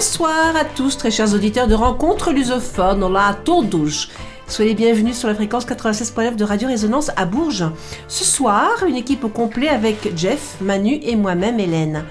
[0.00, 4.08] Bonsoir à tous, très chers auditeurs de Rencontre Lusophone, on l'a todos.
[4.46, 7.66] Soyez bienvenus sur la fréquence 96.9 de Radio Résonance à Bourges.
[8.08, 12.06] Ce soir, une équipe au complet avec Jeff, Manu et moi-même Hélène.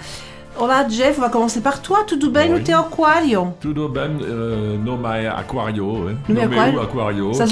[0.59, 2.04] Olá Jeff, on va commencer par toi.
[2.04, 3.54] Tudo bem no teu aquário?
[3.62, 6.20] Tudo bem uh, no meu aquário.
[6.27, 6.82] No meu aquário?
[6.82, 7.34] aquário.
[7.34, 7.45] Ça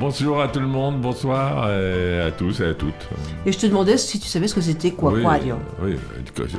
[0.00, 3.08] Bonjour à tout le monde, bonsoir à tous et à toutes.
[3.46, 5.22] Et je te demandais si tu savais ce que c'était quoi, oui.
[5.80, 5.96] Oui,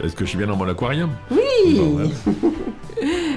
[0.06, 1.10] est-ce que je suis bien dans mon aquarium?
[1.30, 2.10] Oui bon,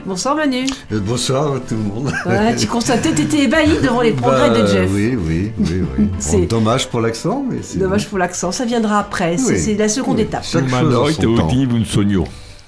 [0.06, 0.66] Bonsoir Manu.
[0.92, 2.12] Euh, bonsoir à tout le monde.
[2.26, 4.90] Ouais, tu constatais, tu étais ébahi devant les progrès bah, de Jeff.
[4.92, 5.82] Oui, oui, oui.
[5.98, 6.08] oui.
[6.18, 7.78] c'est dommage pour l'accent, mais c'est.
[7.78, 10.44] Dommage pour l'accent, ça viendra après, c'est la seconde étape.
[10.44, 11.50] Chaque chose en son temps.
[11.84, 12.24] Sogno.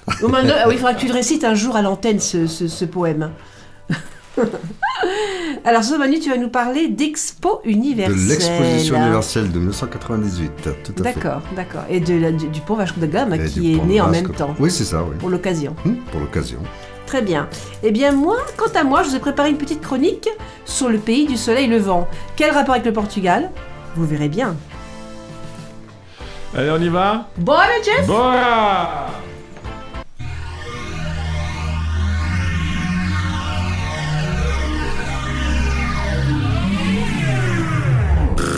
[0.07, 0.13] Ah
[0.67, 3.31] oui, il faudra que tu le récites un jour à l'antenne, ce, ce, poème.
[5.65, 8.15] Alors, ce Manu, tu vas nous parler d'Expo universelle.
[8.15, 11.03] De l'exposition universelle de 1998, tout à fait.
[11.03, 11.83] D'accord, d'accord.
[11.89, 14.55] Et de, du, pont Vasco da Gama, qui est né en même temps.
[14.59, 15.15] Oui, c'est ça, oui.
[15.19, 15.75] Pour l'occasion.
[15.85, 16.59] Hum, pour l'occasion.
[17.11, 17.49] Très bien.
[17.83, 20.29] Eh bien, moi, quant à moi, je vous ai préparé une petite chronique
[20.63, 22.07] sur le pays du soleil levant.
[22.37, 23.49] Quel rapport avec le Portugal?
[23.97, 24.55] Vous verrez bien.
[26.55, 27.27] Allez, on y va?
[27.37, 29.07] Bora, Jeff Bora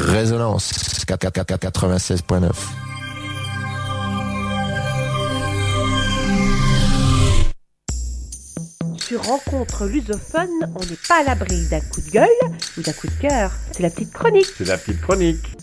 [0.10, 0.72] Résonance
[1.08, 2.52] 96.9.
[9.16, 12.28] Rencontre lusophone, on n'est pas à l'abri d'un coup de gueule
[12.78, 13.52] ou d'un coup de cœur.
[13.72, 14.48] C'est la petite chronique.
[14.58, 15.56] C'est la petite chronique.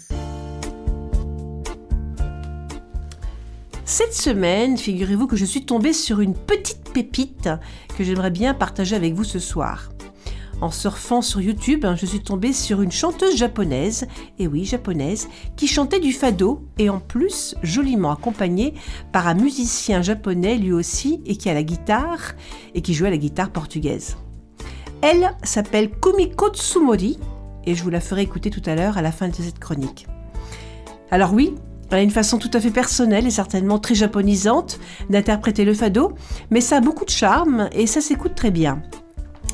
[3.85, 7.49] Cette semaine, figurez-vous que je suis tombée sur une petite pépite
[7.99, 9.90] que j'aimerais bien partager avec vous ce soir.
[10.61, 14.07] En surfant sur YouTube, je suis tombée sur une chanteuse japonaise,
[14.39, 18.75] et oui, japonaise, qui chantait du fado et en plus joliment accompagnée
[19.11, 22.33] par un musicien japonais lui aussi et qui a la guitare
[22.75, 24.19] et qui jouait la guitare portugaise.
[25.01, 27.19] Elle s'appelle Kumiko Tsumori
[27.65, 30.07] et je vous la ferai écouter tout à l'heure à la fin de cette chronique.
[31.11, 31.55] Alors oui,
[31.91, 34.79] elle a une façon tout à fait personnelle et certainement très japonisante
[35.09, 36.13] d'interpréter le fado,
[36.51, 38.83] mais ça a beaucoup de charme et ça s'écoute très bien.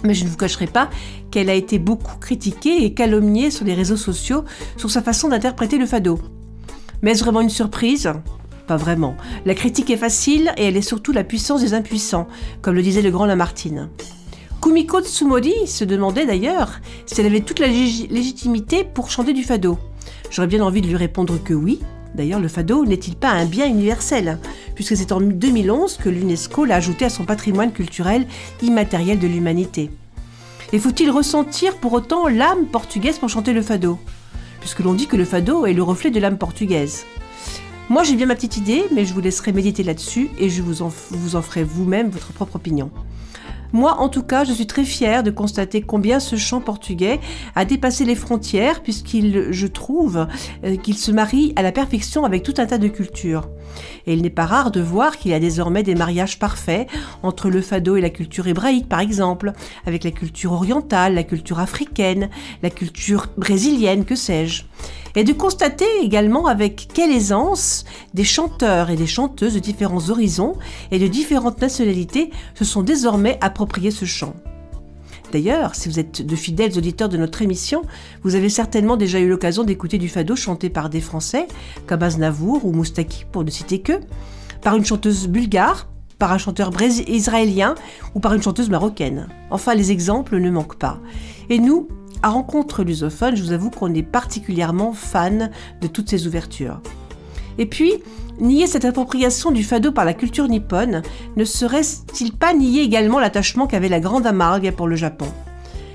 [0.06, 0.88] Mais je ne vous cacherai pas
[1.30, 4.44] qu'elle a été beaucoup critiquée et calomniée sur les réseaux sociaux
[4.76, 6.20] sur sa façon d'interpréter le fado.
[7.02, 8.12] Mais est-ce vraiment une surprise?
[8.68, 9.16] Pas vraiment.
[9.44, 12.28] La critique est facile et elle est surtout la puissance des impuissants,
[12.62, 13.88] comme le disait le grand Lamartine.
[14.62, 19.78] Kumiko Tsumori se demandait d'ailleurs si elle avait toute la légitimité pour chanter du fado.
[20.30, 21.80] J'aurais bien envie de lui répondre que oui.
[22.16, 24.38] D'ailleurs, le fado n'est-il pas un bien universel
[24.75, 28.27] Puisque c'est en 2011 que l'UNESCO l'a ajouté à son patrimoine culturel
[28.62, 29.91] immatériel de l'humanité.
[30.72, 33.99] Et faut-il ressentir pour autant l'âme portugaise pour chanter le fado
[34.60, 37.04] Puisque l'on dit que le fado est le reflet de l'âme portugaise?
[37.91, 40.81] Moi j'ai bien ma petite idée, mais je vous laisserai méditer là-dessus et je vous
[40.81, 42.91] en, vous en ferai vous-même votre propre opinion.
[43.72, 47.21] Moi, en tout cas, je suis très fière de constater combien ce chant portugais
[47.54, 50.27] a dépassé les frontières, puisqu'il, je trouve,
[50.65, 53.49] euh, qu'il se marie à la perfection avec tout un tas de cultures.
[54.06, 56.88] Et il n'est pas rare de voir qu'il y a désormais des mariages parfaits
[57.22, 59.53] entre le fado et la culture hébraïque, par exemple,
[59.87, 62.31] avec la culture orientale, la culture africaine,
[62.62, 64.65] la culture brésilienne, que sais-je
[65.16, 70.56] et de constater également avec quelle aisance des chanteurs et des chanteuses de différents horizons
[70.91, 74.34] et de différentes nationalités se sont désormais appropriés ce chant.
[75.32, 77.82] D'ailleurs, si vous êtes de fidèles auditeurs de notre émission,
[78.22, 81.48] vous avez certainement déjà eu l'occasion d'écouter du fado chanté par des Français,
[81.87, 84.00] comme Aznavour ou Moustaki pour ne citer que,
[84.62, 85.88] par une chanteuse bulgare,
[86.19, 87.75] par un chanteur israélien
[88.15, 89.28] ou par une chanteuse marocaine.
[89.50, 90.98] Enfin, les exemples ne manquent pas.
[91.50, 91.88] Et nous,
[92.22, 95.50] à Rencontre lusophone, je vous avoue qu'on est particulièrement fan
[95.81, 96.80] de toutes ces ouvertures.
[97.59, 97.95] Et puis,
[98.38, 101.03] nier cette appropriation du fado par la culture nippone,
[101.36, 105.27] ne serait-il pas nier également l'attachement qu'avait la grande Amalia pour le Japon?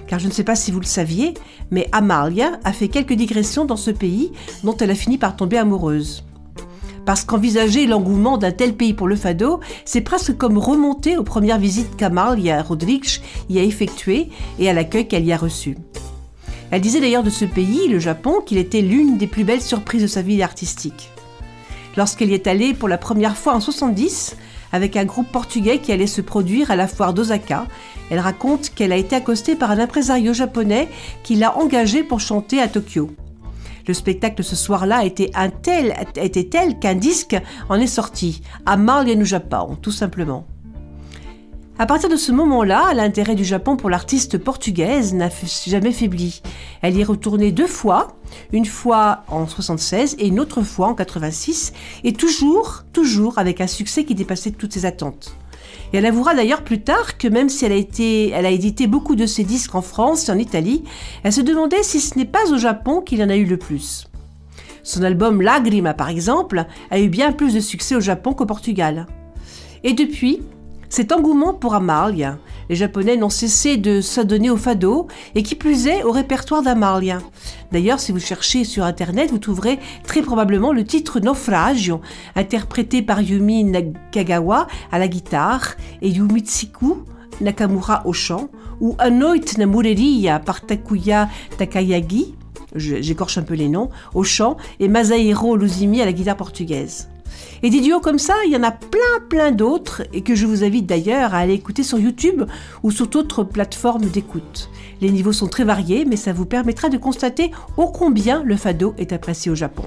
[0.08, 1.34] Car je ne sais pas si vous le saviez,
[1.70, 4.32] mais Amalia a fait quelques digressions dans ce pays
[4.64, 6.24] dont elle a fini par tomber amoureuse.
[7.06, 11.60] Parce qu'envisager l'engouement d'un tel pays pour le fado, c'est presque comme remonter aux premières
[11.60, 14.30] visites qu'Amalia Rodrigues y a effectuées
[14.60, 15.78] et à l'accueil qu'elle y a reçu.
[16.70, 20.04] Elle disait d'ailleurs de ce pays, le Japon, qu'il était l'une des plus belles surprises
[20.04, 21.10] de sa vie artistique.
[21.98, 24.38] Lorsqu'elle y est allée pour la première fois en 70,
[24.72, 27.68] avec un groupe portugais qui allait se produire à la foire d'Osaka,
[28.10, 30.88] elle raconte qu'elle a été accostée par un impresario japonais
[31.24, 33.12] qui l'a engagée pour chanter à Tokyo.
[33.88, 35.32] Le spectacle ce soir-là était,
[36.50, 37.36] tel qu'un disque
[37.68, 40.46] en est sorti, à Marley Japon, tout simplement.
[41.82, 45.30] À partir de ce moment-là, l'intérêt du Japon pour l'artiste portugaise n'a
[45.66, 46.44] jamais faibli.
[46.84, 48.18] Elle y est retournée deux fois,
[48.54, 51.74] une fois en 76 et une autre fois en 86,
[52.04, 55.36] et toujours, toujours avec un succès qui dépassait toutes ses attentes.
[55.92, 59.16] Elle avouera d'ailleurs plus tard que même si elle a, été, elle a édité beaucoup
[59.16, 60.84] de ses disques en France et en Italie,
[61.24, 64.08] elle se demandait si ce n'est pas au Japon qu'il en a eu le plus.
[64.84, 69.08] Son album Lagrima, par exemple, a eu bien plus de succès au Japon qu'au Portugal.
[69.84, 70.44] Et depuis,
[70.92, 75.88] cet engouement pour Amalia, les Japonais n'ont cessé de s'adonner au fado et qui plus
[75.88, 77.20] est au répertoire d'Amalia.
[77.72, 82.02] D'ailleurs, si vous cherchez sur internet, vous trouverez très probablement le titre Naufragio,
[82.36, 87.06] interprété par Yumi Nakagawa à la guitare et Yumitsuku
[87.40, 88.50] Nakamura au chant,
[88.82, 92.36] ou Anoit Namureria par Takuya Takayagi
[92.76, 97.08] j'écorche un peu les noms, au chant, et Masahiro Luzimi à la guitare portugaise.
[97.63, 98.99] Et des duos comme ça, il y en a plein
[99.29, 102.45] plein d'autres et que je vous invite d'ailleurs à aller écouter sur YouTube
[102.83, 104.71] ou sur d'autres plateformes d'écoute.
[105.01, 108.95] Les niveaux sont très variés, mais ça vous permettra de constater ô combien le fado
[108.99, 109.85] est apprécié au Japon.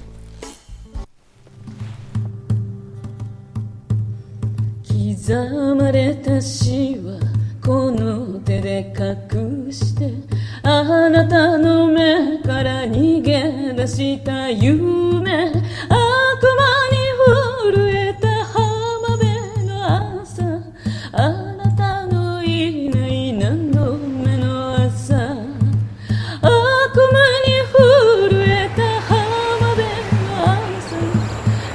[10.64, 15.54] あなたの目から逃げ出した夢悪
[15.90, 15.90] 魔
[16.92, 17.03] に
[17.65, 18.61] 震えた浜
[19.17, 19.73] 辺の
[20.21, 20.45] 朝
[21.13, 25.35] あなたのいない何度目の朝悪
[26.43, 26.53] 魔
[27.47, 29.17] に震えた浜
[29.71, 29.81] 辺
[30.21, 31.01] の朝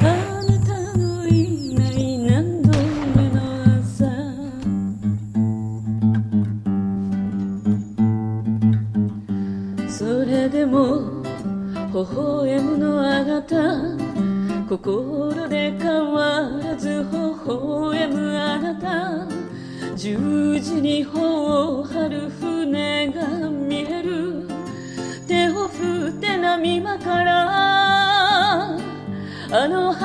[0.01, 0.07] あ
[0.45, 2.69] なたのいない何度
[3.15, 3.37] 目の
[3.81, 4.05] 朝。
[9.89, 11.23] それでも
[11.91, 13.55] 微笑むのあなた
[14.69, 15.58] 心で
[17.49, 19.27] 微笑むあなた
[19.95, 24.47] 十字に頬を張る船が見える。
[25.27, 28.79] 手を振って波間からあ
[29.67, 29.99] の橋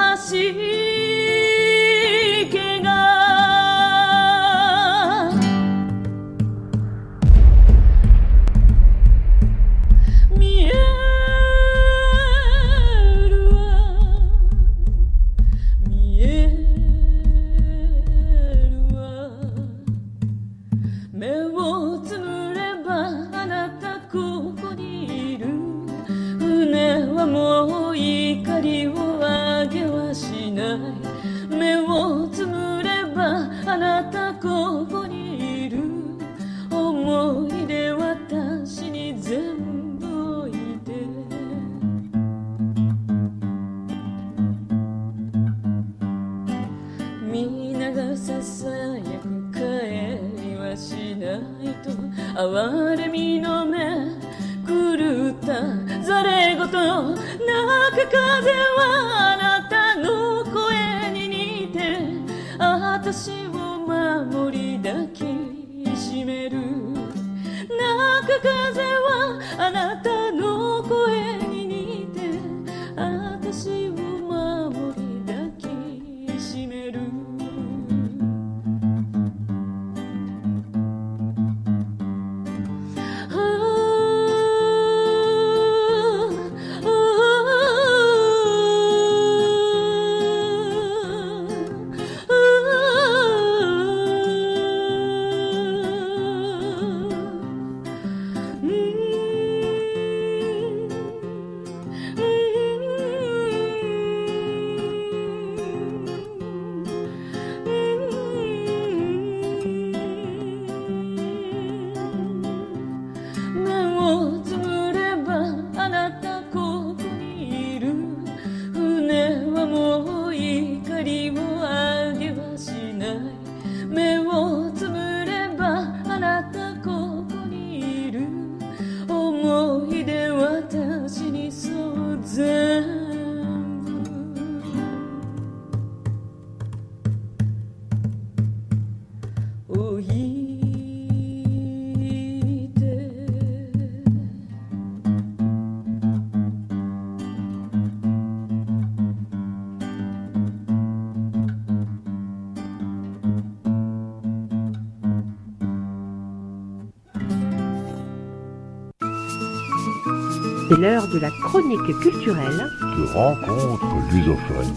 [160.74, 162.68] C'est l'heure de la chronique culturelle.
[162.80, 164.74] de rencontres lusophones.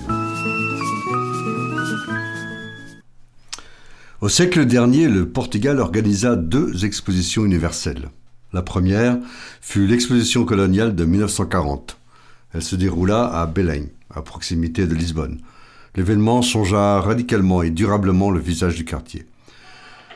[4.21, 8.09] Au siècle dernier, le Portugal organisa deux expositions universelles.
[8.53, 9.17] La première
[9.59, 11.97] fut l'exposition coloniale de 1940.
[12.53, 15.39] Elle se déroula à Belém, à proximité de Lisbonne.
[15.95, 19.25] L'événement changea radicalement et durablement le visage du quartier.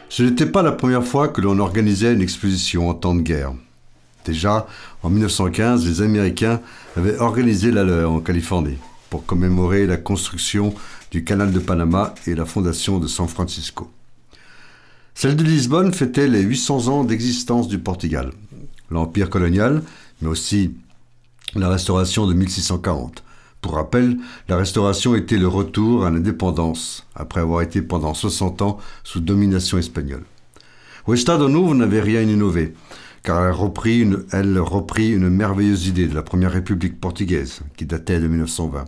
[0.10, 3.54] Ce n'était pas la première fois que l'on organisait une exposition en temps de guerre.
[4.26, 4.68] Déjà,
[5.04, 6.62] en 1915, les Américains
[6.96, 8.78] avaient organisé la leur en Californie
[9.10, 10.74] pour commémorer la construction
[11.12, 13.92] du canal de Panama et la fondation de San Francisco.
[15.14, 18.32] Celle de Lisbonne fêtait les 800 ans d'existence du Portugal,
[18.90, 19.84] l'empire colonial,
[20.22, 20.74] mais aussi
[21.56, 23.24] la restauration de 1640.
[23.60, 28.80] Pour rappel, la restauration était le retour à l'indépendance, après avoir été pendant 60 ans
[29.04, 30.24] sous domination espagnole.
[31.06, 32.74] Au Estado Novo n'avait rien innové,
[33.24, 34.02] car elle reprit,
[35.12, 38.86] une, merveilleuse idée de la première république portugaise, qui datait de 1920.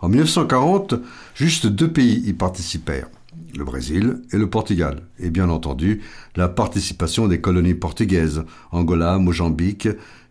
[0.00, 0.94] En 1940,
[1.34, 3.08] juste deux pays y participèrent,
[3.56, 6.02] le Brésil et le Portugal, et bien entendu
[6.36, 9.88] la participation des colonies portugaises, Angola, Mozambique,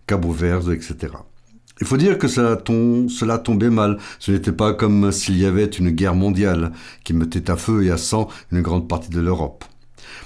[0.08, 1.14] Cabo Verde, etc.
[1.82, 3.98] Il faut dire que cela tombait mal.
[4.20, 6.72] Ce n'était pas comme s'il y avait une guerre mondiale
[7.04, 9.66] qui mettait à feu et à sang une grande partie de l'Europe.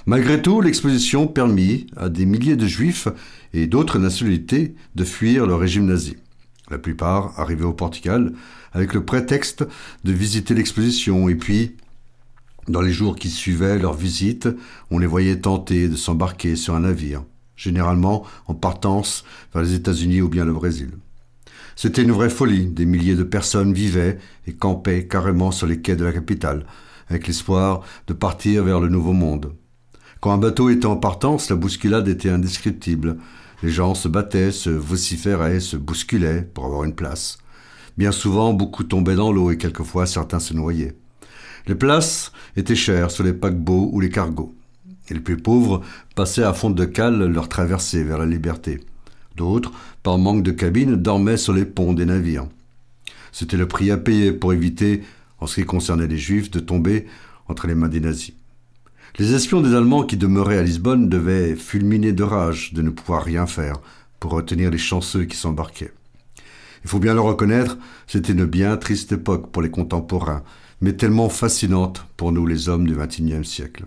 [0.06, 3.08] Malgré tout, l'exposition permit à des milliers de juifs
[3.54, 6.18] et d'autres nationalités de fuir le régime nazi.
[6.70, 8.34] La plupart arrivaient au Portugal
[8.74, 9.66] avec le prétexte
[10.04, 11.76] de visiter l'exposition et puis,
[12.68, 14.50] dans les jours qui suivaient leur visite,
[14.92, 17.24] on les voyait tenter de s'embarquer sur un navire,
[17.56, 20.92] généralement en partance vers les États-Unis ou bien le Brésil.
[21.78, 22.66] C'était une vraie folie.
[22.66, 24.18] Des milliers de personnes vivaient
[24.48, 26.66] et campaient carrément sur les quais de la capitale,
[27.08, 29.54] avec l'espoir de partir vers le nouveau monde.
[30.20, 33.18] Quand un bateau était en partance, la bousculade était indescriptible.
[33.62, 37.38] Les gens se battaient, se vociféraient, se bousculaient pour avoir une place.
[37.98, 40.96] Bien souvent, beaucoup tombaient dans l'eau et quelquefois certains se noyaient.
[41.68, 44.56] Les places étaient chères sur les paquebots ou les cargos.
[45.10, 45.82] Les plus pauvres
[46.16, 48.82] passaient à fond de cale leur traversée vers la liberté.
[49.36, 49.72] D'autres,
[50.04, 52.48] par manque de cabine, dormaient sur les ponts des navires.
[53.32, 55.04] C'était le prix à payer pour éviter,
[55.40, 57.06] en ce qui concernait les Juifs, de tomber
[57.48, 58.34] entre les mains des nazis.
[59.20, 63.24] Les espions des Allemands qui demeuraient à Lisbonne devaient fulminer de rage de ne pouvoir
[63.24, 63.78] rien faire
[64.20, 65.92] pour retenir les chanceux qui s'embarquaient.
[66.84, 70.44] Il faut bien le reconnaître, c'était une bien triste époque pour les contemporains,
[70.82, 73.86] mais tellement fascinante pour nous les hommes du XXIe siècle.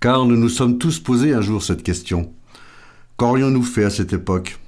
[0.00, 2.32] Car nous nous sommes tous posé un jour cette question.
[3.18, 4.58] Qu'aurions-nous fait à cette époque?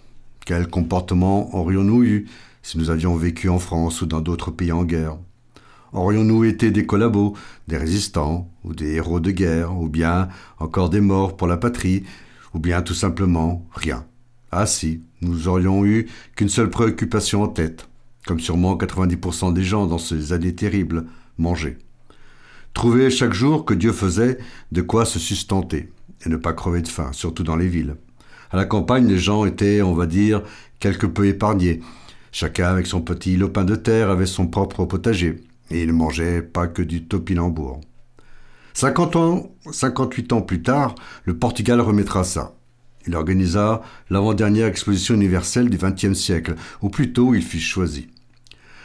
[0.46, 2.26] Quel comportement aurions-nous eu
[2.62, 5.18] si nous avions vécu en France ou dans d'autres pays en guerre?
[5.92, 7.34] Aurions-nous été des collabos,
[7.66, 10.28] des résistants, ou des héros de guerre, ou bien
[10.58, 12.04] encore des morts pour la patrie,
[12.54, 14.04] ou bien tout simplement rien?
[14.50, 17.88] Ah si, nous aurions eu qu'une seule préoccupation en tête,
[18.26, 21.06] comme sûrement 90% des gens dans ces années terribles,
[21.38, 21.78] manger.
[22.74, 24.38] Trouver chaque jour que Dieu faisait
[24.72, 25.90] de quoi se sustenter,
[26.24, 27.96] et ne pas crever de faim, surtout dans les villes.
[28.50, 30.42] À la campagne, les gens étaient, on va dire,
[30.80, 31.80] quelque peu épargnés.
[32.32, 36.42] Chacun avec son petit lopin de terre avait son propre potager, et il ne mangeait
[36.42, 37.80] pas que du topinambour.
[38.74, 40.94] 50 ans, 58 ans plus tard,
[41.24, 42.54] le Portugal remettra ça.
[43.06, 48.08] Il organisa l'avant-dernière exposition universelle du XXe siècle, ou plutôt il fut choisi.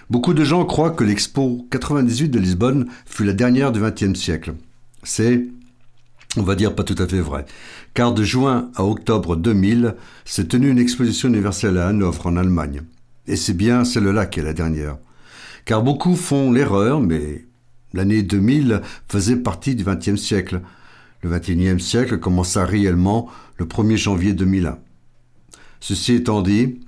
[0.10, 4.54] Beaucoup de gens croient que l'Expo 98 de Lisbonne fut la dernière du XXe siècle.
[5.04, 5.46] C'est,
[6.38, 7.46] on va dire, pas tout à fait vrai
[7.94, 12.82] car de juin à octobre 2000 s'est tenue une exposition universelle à Hanovre en Allemagne.
[13.28, 14.98] Et c'est bien celle-là qui est la dernière.
[15.66, 17.46] Car beaucoup font l'erreur, mais
[17.94, 20.62] l'année 2000 faisait partie du XXe siècle.
[21.22, 24.78] Le XXIe siècle commença réellement le 1er janvier 2001.
[25.80, 26.80] Ceci étant dit,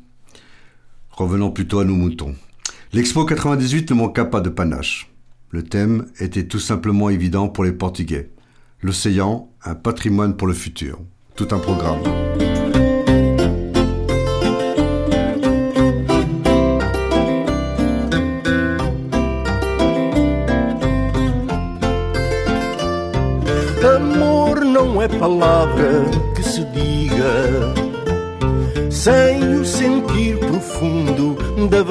[1.12, 2.36] revenons plutôt à nos moutons.
[2.92, 5.12] L'Expo 98 ne manqua pas de panache.
[5.52, 8.32] Le thème était tout simplement évident pour les Portugais.
[8.82, 11.00] L'océan, un patrimoine pour le futur.
[11.36, 12.35] Tout un programme.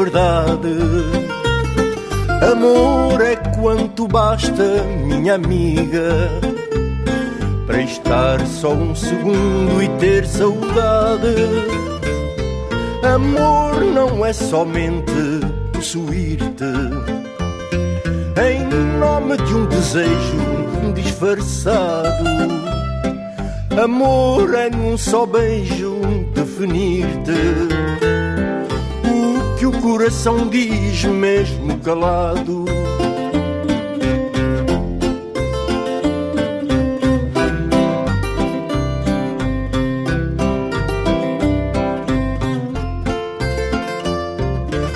[0.05, 0.77] Verdade.
[2.53, 6.31] Amor é quanto basta, minha amiga
[7.67, 11.35] para estar só um segundo e ter saudade.
[13.03, 15.13] Amor não é somente
[15.73, 16.65] possuir-te
[18.37, 22.25] em nome de um desejo disfarçado.
[23.83, 25.99] Amor é num só beijo
[26.35, 27.74] definir-te.
[29.65, 32.67] Que o coração diz, mesmo calado.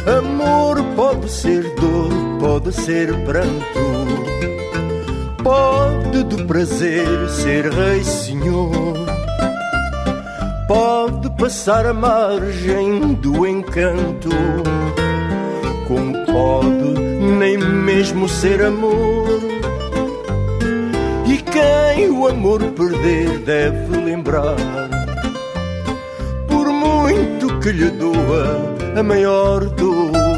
[0.06, 3.54] Amor pode ser dor, pode ser pranto,
[5.42, 8.97] Pode do prazer ser rei senhor
[10.68, 14.28] Pode passar a margem do encanto.
[15.88, 17.00] Como pode
[17.38, 19.40] nem mesmo ser amor.
[21.26, 24.56] E quem o amor perder deve lembrar.
[26.46, 30.28] Por muito que lhe doa a maior dor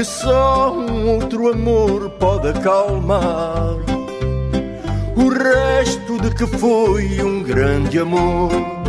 [0.00, 3.76] que só um outro amor pode acalmar.
[5.14, 8.79] O resto de que foi um grande amor.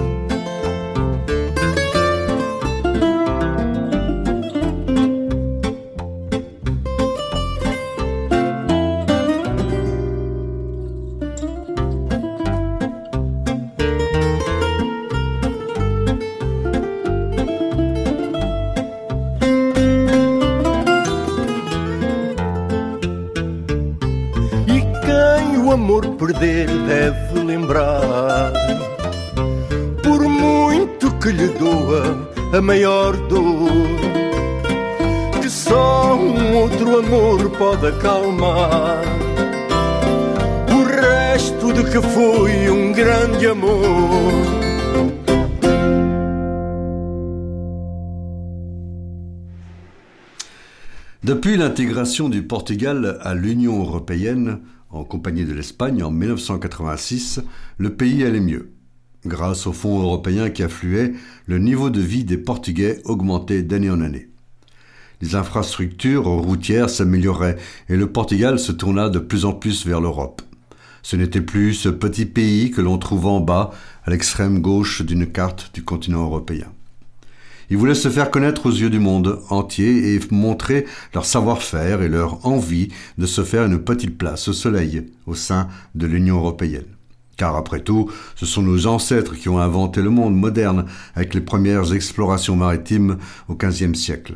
[38.06, 38.42] Um
[51.24, 57.42] Depuis l'intégration du Portugal à l'Union européenne, en compagnie de l'Espagne en 1986,
[57.78, 58.72] le pays allait mieux.
[59.26, 61.14] Grâce aux fonds européens qui affluaient,
[61.46, 64.31] le niveau de vie des Portugais augmentait d'année en année.
[65.22, 67.58] Les infrastructures routières s'amélioraient
[67.90, 70.42] et le Portugal se tourna de plus en plus vers l'Europe.
[71.04, 73.72] Ce n'était plus ce petit pays que l'on trouve en bas,
[74.04, 76.68] à l'extrême gauche d'une carte du continent européen.
[77.70, 82.10] Ils voulaient se faire connaître aux yeux du monde entier et montrer leur savoir-faire et
[82.10, 86.98] leur envie de se faire une petite place au soleil au sein de l'Union européenne.
[87.38, 91.42] Car après tout, ce sont nos ancêtres qui ont inventé le monde moderne avec les
[91.42, 93.18] premières explorations maritimes
[93.48, 94.36] au XVe siècle.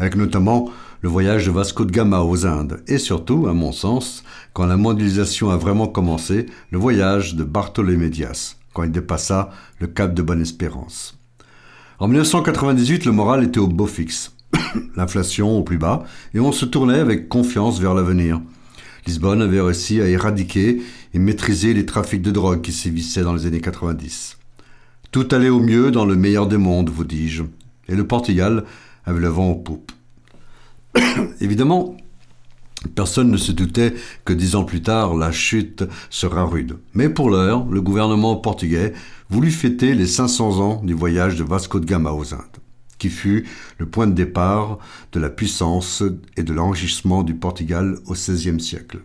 [0.00, 0.70] Avec notamment
[1.02, 4.78] le voyage de Vasco de Gama aux Indes et surtout, à mon sens, quand la
[4.78, 10.22] mondialisation a vraiment commencé, le voyage de Bartholomé Dias, quand il dépassa le cap de
[10.22, 11.18] Bonne-Espérance.
[11.98, 14.32] En 1998, le moral était au beau fixe,
[14.96, 18.40] l'inflation au plus bas, et on se tournait avec confiance vers l'avenir.
[19.06, 20.80] Lisbonne avait réussi à éradiquer
[21.12, 24.38] et maîtriser les trafics de drogue qui sévissaient dans les années 90.
[25.12, 27.42] Tout allait au mieux dans le meilleur des mondes, vous dis-je,
[27.86, 28.64] et le Portugal
[29.06, 29.92] avait le vent aux poupes.
[31.40, 31.96] Évidemment,
[32.94, 36.78] Personne ne se doutait que dix ans plus tard, la chute sera rude.
[36.94, 38.94] Mais pour l'heure, le gouvernement portugais
[39.28, 42.58] voulut fêter les 500 ans du voyage de Vasco de Gama aux Indes,
[42.98, 43.46] qui fut
[43.78, 44.78] le point de départ
[45.12, 46.02] de la puissance
[46.38, 49.00] et de l'enrichissement du Portugal au XVIe siècle.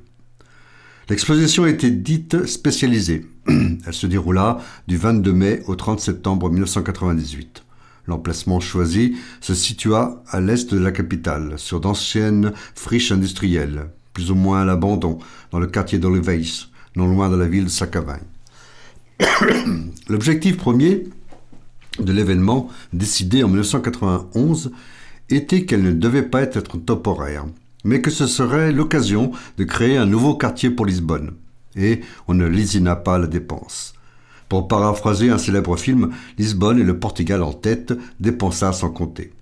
[1.09, 3.25] L'exposition était dite spécialisée.
[3.47, 7.64] Elle se déroula du 22 mai au 30 septembre 1998.
[8.07, 14.35] L'emplacement choisi se situa à l'est de la capitale, sur d'anciennes friches industrielles, plus ou
[14.35, 15.19] moins à l'abandon,
[15.51, 18.19] dans le quartier d'Oliveis, non loin de la ville de Sacavin.
[20.07, 21.05] L'objectif premier
[21.99, 24.71] de l'événement, décidé en 1991,
[25.29, 27.45] était qu'elle ne devait pas être temporaire,
[27.83, 31.31] mais que ce serait l'occasion de créer un nouveau quartier pour Lisbonne.
[31.75, 33.94] Et on ne lésina pas la dépense.
[34.49, 39.33] Pour paraphraser un célèbre film, Lisbonne et le Portugal en tête dépensa sans compter.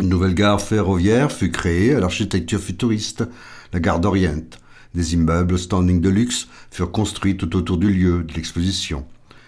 [0.00, 3.24] Une nouvelle gare ferroviaire fut créée à l'architecture futuriste,
[3.72, 4.58] la gare d'Orient.
[4.94, 9.04] Des immeubles standing de luxe furent construits tout autour du lieu de l'exposition.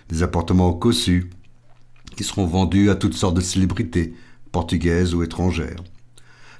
[0.09, 1.31] Des appartements cossus
[2.16, 4.14] qui seront vendus à toutes sortes de célébrités,
[4.50, 5.83] portugaises ou étrangères.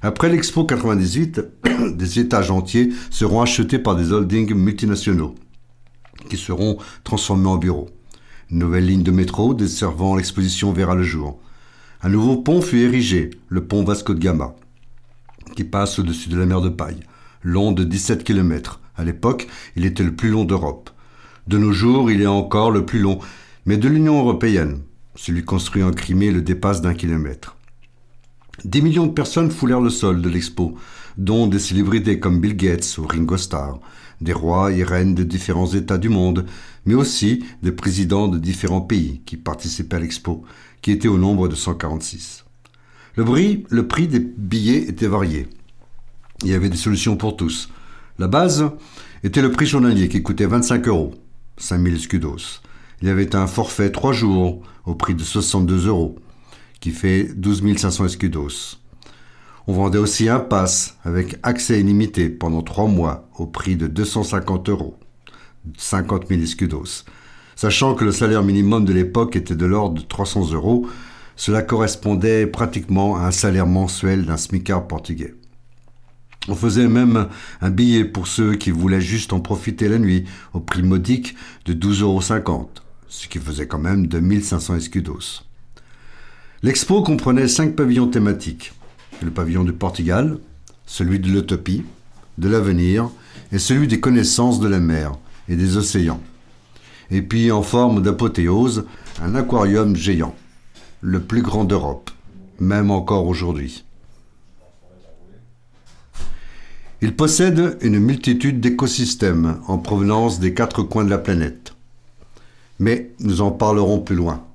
[0.01, 1.41] Après l'Expo 98,
[1.95, 5.35] des étages entiers seront achetés par des holdings multinationaux
[6.29, 7.89] qui seront transformés en bureaux.
[8.49, 11.37] Une nouvelle ligne de métro desservant l'exposition verra le jour.
[12.01, 14.55] Un nouveau pont fut érigé, le pont Vasco de Gama,
[15.55, 17.01] qui passe au-dessus de la mer de Paille,
[17.43, 18.79] long de 17 km.
[18.95, 20.89] À l'époque, il était le plus long d'Europe.
[21.47, 23.19] De nos jours, il est encore le plus long,
[23.65, 24.79] mais de l'Union européenne.
[25.15, 27.57] Celui construit en Crimée le dépasse d'un kilomètre.
[28.63, 30.77] Des millions de personnes foulèrent le sol de l'expo,
[31.17, 33.79] dont des célébrités comme Bill Gates ou Ringo Starr,
[34.21, 36.45] des rois et reines de différents États du monde,
[36.87, 40.43] mais aussi des présidents de différents pays qui participaient à l'expo,
[40.81, 42.45] qui était au nombre de 146.
[43.15, 45.47] Le prix, le prix des billets était varié.
[46.43, 47.69] Il y avait des solutions pour tous.
[48.19, 48.71] La base
[49.23, 51.13] était le prix journalier qui coûtait 25 euros,
[51.57, 52.61] 5000 scudos.
[53.01, 56.17] Il y avait un forfait 3 jours au prix de 62 euros,
[56.79, 58.77] qui fait 12 500 escudos.
[59.67, 64.69] On vendait aussi un pass avec accès illimité pendant trois mois au prix de 250
[64.69, 64.97] euros,
[65.77, 67.05] 50 000 escudos.
[67.55, 70.87] Sachant que le salaire minimum de l'époque était de l'ordre de 300 euros,
[71.35, 75.33] cela correspondait pratiquement à un salaire mensuel d'un smicard portugais.
[76.47, 77.27] On faisait même
[77.61, 81.73] un billet pour ceux qui voulaient juste en profiter la nuit, au prix modique de
[81.73, 82.69] 12,50 euros,
[83.07, 85.43] ce qui faisait quand même 2500 escudos.
[86.63, 88.73] L'expo comprenait cinq pavillons thématiques.
[89.21, 90.39] Le pavillon du Portugal,
[90.85, 91.83] celui de l'utopie,
[92.37, 93.09] de l'avenir
[93.51, 95.13] et celui des connaissances de la mer
[95.49, 96.21] et des océans.
[97.09, 98.85] Et puis en forme d'apothéose,
[99.21, 100.35] un aquarium géant,
[101.01, 102.11] le plus grand d'Europe,
[102.59, 103.83] même encore aujourd'hui.
[107.01, 111.73] Il possède une multitude d'écosystèmes en provenance des quatre coins de la planète.
[112.79, 114.46] Mais nous en parlerons plus loin.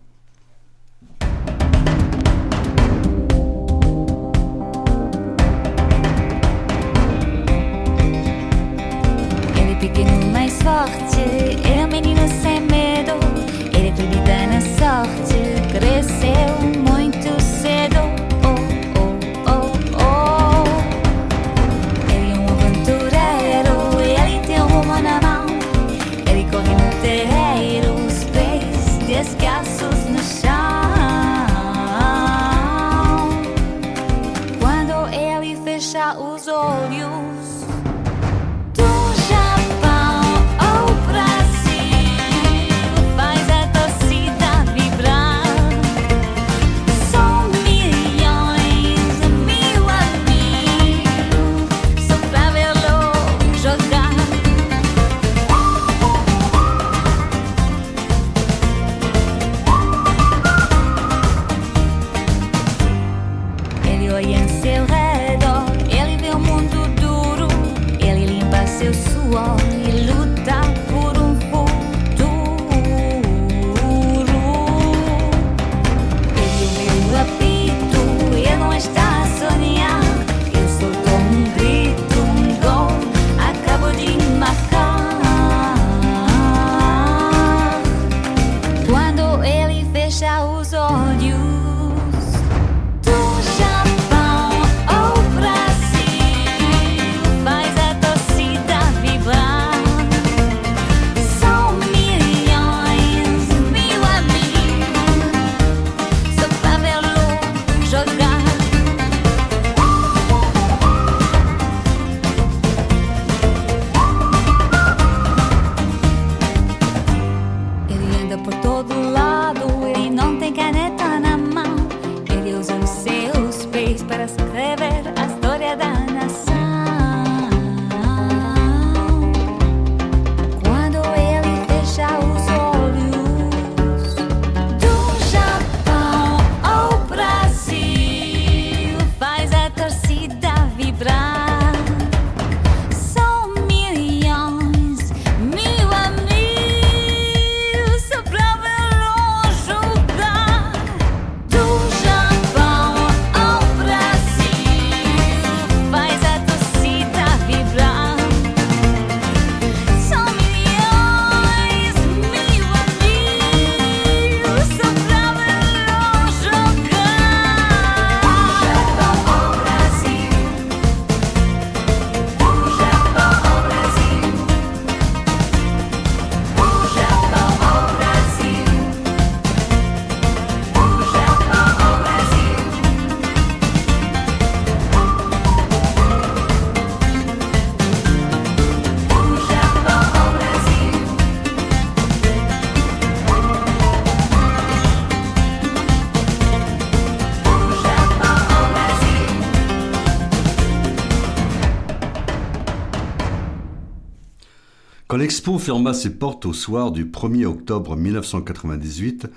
[205.22, 209.28] L'expo ferma ses portes au soir du 1er octobre 1998,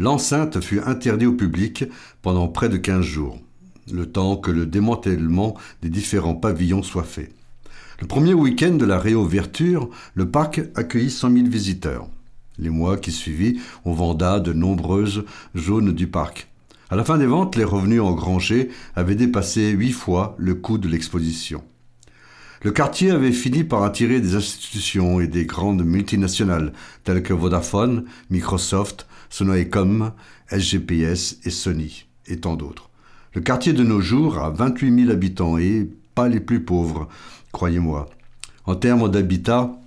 [0.00, 1.84] l'enceinte fut interdite au public
[2.22, 3.38] pendant près de 15 jours,
[3.92, 7.30] le temps que le démantèlement des différents pavillons soit fait.
[8.00, 12.08] Le premier week-end de la réouverture, le parc accueillit 100 000 visiteurs.
[12.58, 15.24] Les mois qui suivirent, on venda de nombreuses
[15.56, 16.48] zones du parc.
[16.90, 20.88] À la fin des ventes, les revenus engrangés avaient dépassé huit fois le coût de
[20.88, 21.62] l'exposition.
[22.62, 26.72] Le quartier avait fini par attirer des institutions et des grandes multinationales
[27.04, 30.12] telles que Vodafone, Microsoft, Sonoecom,
[30.50, 32.90] SGPS et Sony, et tant d'autres.
[33.34, 37.08] Le quartier de nos jours a 28 000 habitants et pas les plus pauvres,
[37.52, 38.08] croyez-moi.
[38.64, 39.78] En termes d'habitat,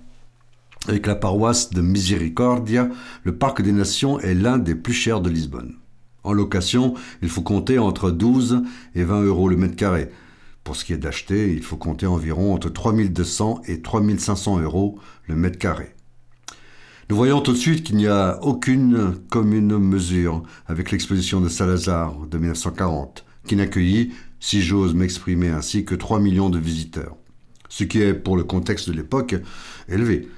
[0.88, 2.88] avec la paroisse de Misericordia,
[3.22, 5.74] le Parc des Nations est l'un des plus chers de Lisbonne.
[6.24, 8.62] En location, il faut compter entre 12
[8.94, 10.10] et 20 euros le mètre carré.
[10.64, 15.34] Pour ce qui est d'acheter, il faut compter environ entre 3200 et 3500 euros le
[15.34, 15.94] mètre carré.
[17.10, 22.26] Nous voyons tout de suite qu'il n'y a aucune commune mesure avec l'exposition de Salazar
[22.26, 27.16] de 1940, qui n'accueillit, si j'ose m'exprimer ainsi, que 3 millions de visiteurs.
[27.68, 29.34] Ce qui est, pour le contexte de l'époque,
[29.88, 30.28] élevé.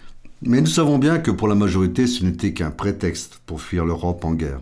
[0.43, 4.25] Mais nous savons bien que pour la majorité, ce n'était qu'un prétexte pour fuir l'Europe
[4.25, 4.61] en guerre.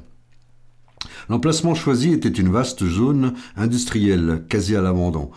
[1.29, 5.31] L'emplacement choisi était une vaste zone industrielle, quasi à l'abandon.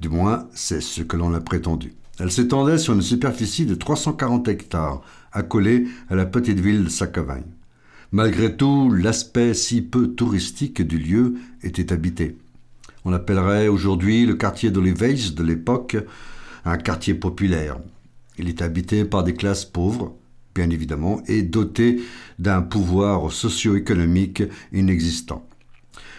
[0.00, 1.94] Du moins, c'est ce que l'on a prétendu.
[2.18, 7.44] Elle s'étendait sur une superficie de 340 hectares, accolée à la petite ville de Sacavagne.
[8.12, 12.38] Malgré tout, l'aspect si peu touristique du lieu était habité.
[13.04, 15.96] On appellerait aujourd'hui le quartier d'Oliveis de l'époque
[16.64, 17.78] un quartier populaire.
[18.38, 20.14] Il est habité par des classes pauvres,
[20.54, 22.00] bien évidemment, et doté
[22.38, 25.46] d'un pouvoir socio-économique inexistant.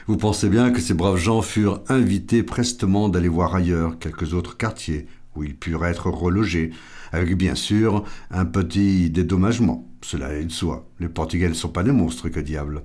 [0.08, 4.56] Vous pensez bien que ces braves gens furent invités prestement d'aller voir ailleurs quelques autres
[4.56, 6.72] quartiers où ils purent être relogés,
[7.12, 9.92] avec bien sûr un petit dédommagement.
[10.02, 10.88] Cela est de soi.
[11.02, 12.84] Les Portugais ne sont pas des monstres, que diable.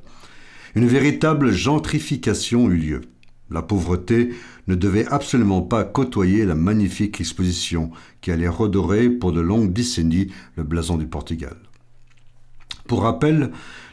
[0.75, 3.01] Une véritable gentrification eut lieu.
[3.51, 4.31] La pauvreté
[4.67, 10.33] ne devait absolument pas côtoyer la magnifique exposition qui allait redorer pour de longues décennies
[10.57, 11.57] le blason du Portugal.
[12.89, 13.53] Pour rappel,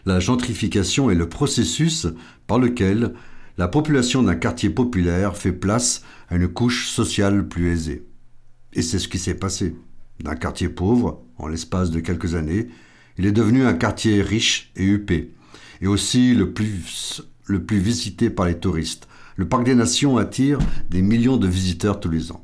[0.10, 2.08] la gentrification est le processus
[2.48, 3.14] par lequel
[3.60, 8.08] la population d'un quartier populaire fait place à une couche sociale plus aisée.
[8.74, 9.76] Et c'est ce qui s'est passé.
[10.20, 12.70] D'un quartier pauvre, en l'espace de quelques années,
[13.20, 15.32] il est devenu un quartier riche et huppé,
[15.80, 19.08] et aussi le plus, le plus visité par les touristes.
[19.36, 20.58] Le Parc des Nations attire
[20.90, 22.44] des millions de visiteurs tous les ans.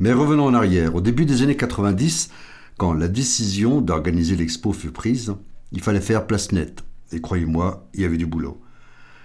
[0.00, 0.96] Mais revenons en arrière.
[0.96, 2.30] Au début des années 90,
[2.76, 5.36] quand la décision d'organiser l'expo fut prise,
[5.72, 6.84] il fallait faire place nette.
[7.12, 8.60] Et croyez-moi, il y avait du boulot.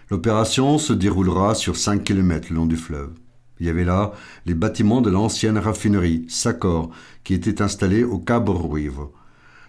[0.09, 3.13] L'opération se déroulera sur 5 km le long du fleuve.
[3.59, 4.11] Il y avait là
[4.45, 6.91] les bâtiments de l'ancienne raffinerie Sacor
[7.23, 9.13] qui était installée au Cap Ruivo.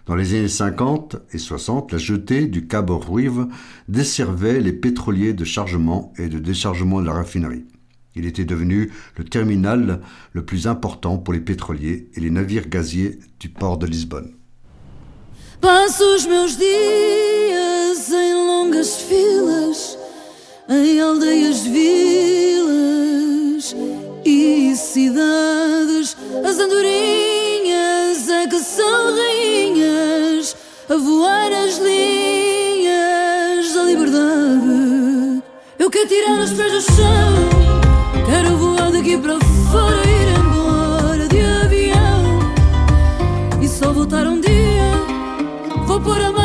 [0.05, 3.47] Dans les années 50 et 60, la jetée du Cap Ruivo
[3.87, 7.65] desservait les pétroliers de chargement et de déchargement de la raffinerie.
[8.15, 10.01] Il était devenu le terminal
[10.33, 14.33] le plus important pour les pétroliers et les navires gaziers du port de Lisbonne.
[15.63, 19.97] Passo os meus dias em longas filas,
[20.67, 22.83] em aldeias, vilas
[24.25, 26.17] e cidades.
[26.45, 30.53] As andorinhas é que são rainhas,
[30.89, 35.41] a voar as linhas da liberdade.
[35.79, 37.33] Eu quero tirar os pés do chão,
[38.29, 39.39] quero voar daqui para
[39.71, 42.51] fora, ir embora de avião
[43.61, 44.62] e só voltar um dia.
[46.03, 46.42] por amor.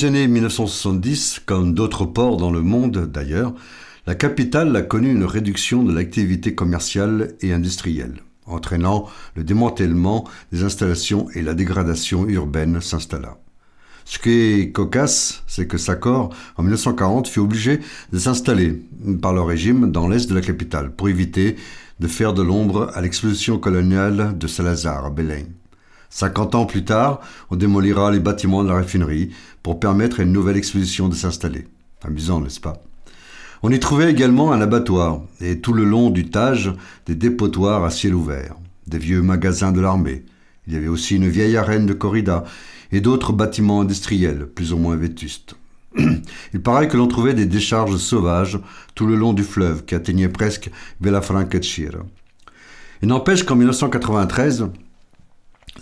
[0.00, 3.52] Des années 1970, comme d'autres ports dans le monde d'ailleurs,
[4.06, 10.62] la capitale a connu une réduction de l'activité commerciale et industrielle, entraînant le démantèlement des
[10.64, 13.36] installations et la dégradation urbaine s'installa.
[14.06, 18.82] Ce qui est cocasse, c'est que Sakor, en 1940, fut obligé de s'installer
[19.20, 21.56] par le régime dans l'est de la capitale pour éviter
[22.00, 25.59] de faire de l'ombre à l'exposition coloniale de Salazar à Belém.
[26.10, 27.20] 50 ans plus tard,
[27.50, 29.30] on démolira les bâtiments de la raffinerie
[29.62, 31.66] pour permettre à une nouvelle exposition de s'installer.
[32.02, 32.82] Amusant, n'est-ce pas?
[33.62, 36.72] On y trouvait également un abattoir et tout le long du Tage,
[37.06, 40.24] des dépotoirs à ciel ouvert, des vieux magasins de l'armée.
[40.66, 42.44] Il y avait aussi une vieille arène de corrida
[42.90, 45.56] et d'autres bâtiments industriels, plus ou moins vétustes.
[46.54, 48.58] Il paraît que l'on trouvait des décharges sauvages
[48.94, 50.70] tout le long du fleuve qui atteignait presque
[51.00, 52.00] Bellafranca-Chira.
[53.02, 54.68] Il n'empêche qu'en 1993,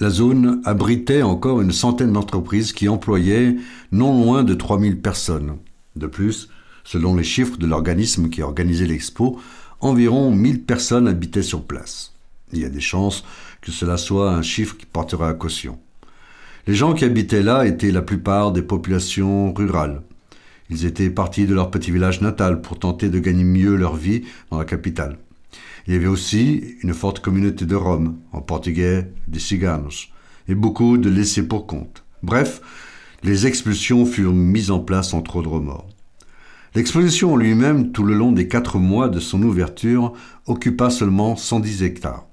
[0.00, 3.56] la zone abritait encore une centaine d'entreprises qui employaient
[3.90, 5.56] non loin de 3000 personnes.
[5.96, 6.48] De plus,
[6.84, 9.40] selon les chiffres de l'organisme qui organisait l'expo,
[9.80, 12.12] environ 1000 personnes habitaient sur place.
[12.52, 13.24] Il y a des chances
[13.61, 15.78] que cela soit un chiffre qui portera à caution.
[16.66, 20.02] Les gens qui habitaient là étaient la plupart des populations rurales.
[20.70, 24.22] Ils étaient partis de leur petit village natal pour tenter de gagner mieux leur vie
[24.50, 25.18] dans la capitale.
[25.88, 30.11] Il y avait aussi une forte communauté de Roms, en portugais des ciganos,
[30.46, 32.05] et beaucoup de laissés pour compte.
[32.22, 32.61] Bref,
[33.22, 35.88] les expulsions furent mises en place en trop de remords.
[36.74, 40.12] L'exposition en lui-même, tout le long des quatre mois de son ouverture,
[40.46, 42.27] occupa seulement 110 hectares.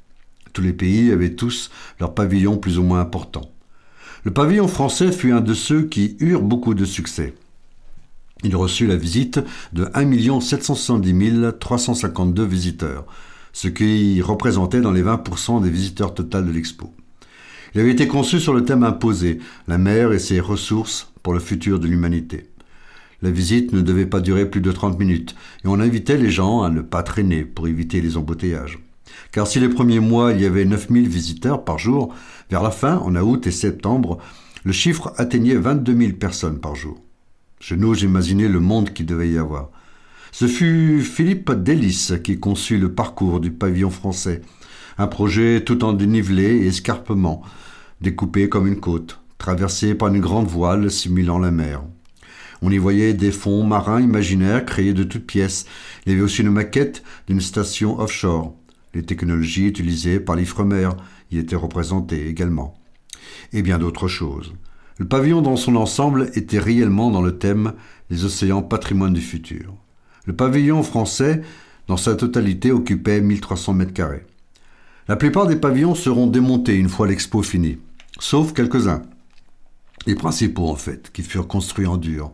[0.52, 3.50] Tous les pays avaient tous leur pavillon plus ou moins important.
[4.26, 7.34] Le pavillon français fut un de ceux qui eurent beaucoup de succès.
[8.44, 9.40] Il reçut la visite
[9.72, 13.06] de 1 770 352 visiteurs,
[13.56, 16.94] ce qui représentait dans les 20% des visiteurs totaux de l'expo.
[17.74, 19.40] Il avait été conçu sur le thème imposé,
[19.70, 22.48] la mer et ses ressources pour le futur de l'humanité.
[23.22, 26.64] La visite ne devait pas durer plus de 30 minutes, et on invitait les gens
[26.64, 28.80] à ne pas traîner pour éviter les embouteillages.
[29.32, 32.14] Car si les premiers mois il y avait 9000 visiteurs par jour,
[32.50, 34.18] vers la fin, en août et septembre,
[34.66, 37.02] le chiffre atteignait 22 000 personnes par jour.
[37.62, 39.70] Je n'ose imaginer le monde qu'il devait y avoir.
[40.38, 44.42] Ce fut Philippe Delis qui conçut le parcours du pavillon français,
[44.98, 47.42] un projet tout en dénivelé et escarpement,
[48.02, 51.84] découpé comme une côte, traversé par une grande voile simulant la mer.
[52.62, 55.68] On y voyait des fonds marins imaginaires créés de toutes pièces.
[56.06, 58.54] Il y avait aussi une maquette d'une station offshore.
[58.94, 60.90] Les technologies utilisées par l'Ifremer
[61.32, 62.74] y étaient représentées également.
[63.54, 64.54] Et bien d'autres choses.
[64.98, 67.72] Le pavillon dans son ensemble était réellement dans le thème
[68.10, 69.74] Les océans patrimoine du futur.
[70.26, 71.42] Le pavillon français,
[71.88, 74.26] dans sa totalité, occupait 1300 mètres carrés.
[75.08, 77.78] La plupart des pavillons seront démontés une fois l'expo finie,
[78.20, 79.04] sauf quelques-uns.
[80.08, 82.32] Les principaux, en fait, qui furent construits en dur.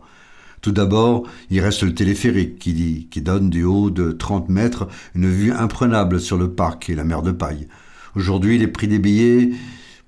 [0.62, 5.28] Tout d'abord, il reste le téléphérique qui, qui donne du haut de 30 mètres une
[5.28, 7.68] vue imprenable sur le parc et la mer de paille.
[8.14, 9.50] Aujourd'hui, les prix des billets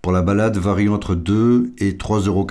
[0.00, 2.46] pour la balade varient entre 2 et 3,95 euros.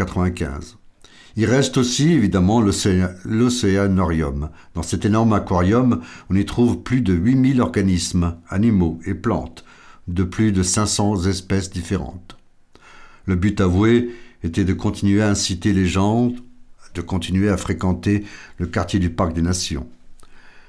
[1.36, 4.50] Il reste aussi évidemment l'océanorium.
[4.76, 9.66] Dans cet énorme aquarium, on y trouve plus de 8000 organismes, animaux et plantes,
[10.08, 12.38] de plus de 500 espèces différentes.
[13.26, 14.12] Le but avoué
[14.44, 16.32] était de continuer à inciter les gens
[16.94, 18.24] de continuer à fréquenter
[18.58, 19.88] le quartier du Parc des Nations.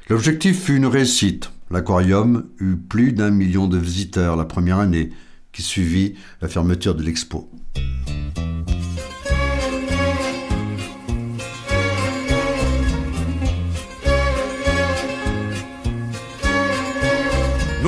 [0.09, 1.51] L'objectif fut une réussite.
[1.71, 5.11] L'aquarium eut plus d'un million de visiteurs la première année
[5.53, 7.51] qui suivit la fermeture de l'expo.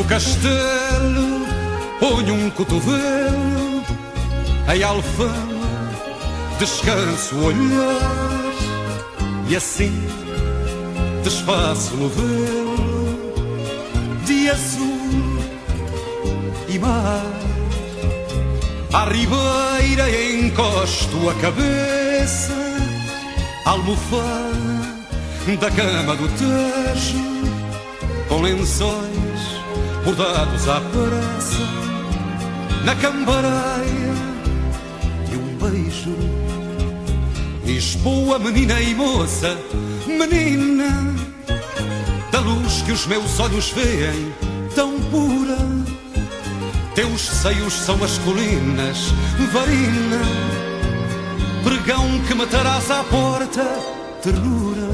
[0.07, 1.47] Castelo
[1.99, 3.85] ponho um cotovelo
[4.75, 5.91] Em alfama
[6.59, 8.53] descanso o olhar
[9.49, 9.93] E assim
[11.23, 12.77] desfaço o velo
[14.25, 14.97] De azul
[16.69, 17.23] e mar.
[18.93, 22.55] À ribeira encosto a cabeça
[23.65, 24.97] Almofada
[25.61, 27.19] da cama do Tejo
[28.29, 29.26] Com lençóis
[30.07, 31.67] bordados à pressa
[32.85, 34.15] Na cambareia
[35.33, 36.17] e um beijo.
[37.65, 39.59] Lisboa, menina e moça
[40.07, 41.13] Menina
[42.31, 44.33] Da luz que os meus olhos veem
[44.77, 45.59] Tão pura.
[46.95, 49.13] Teus seios são as colinas
[49.53, 50.21] Varina
[51.65, 53.65] Pregão que matarás à porta
[54.23, 54.89] Ternura.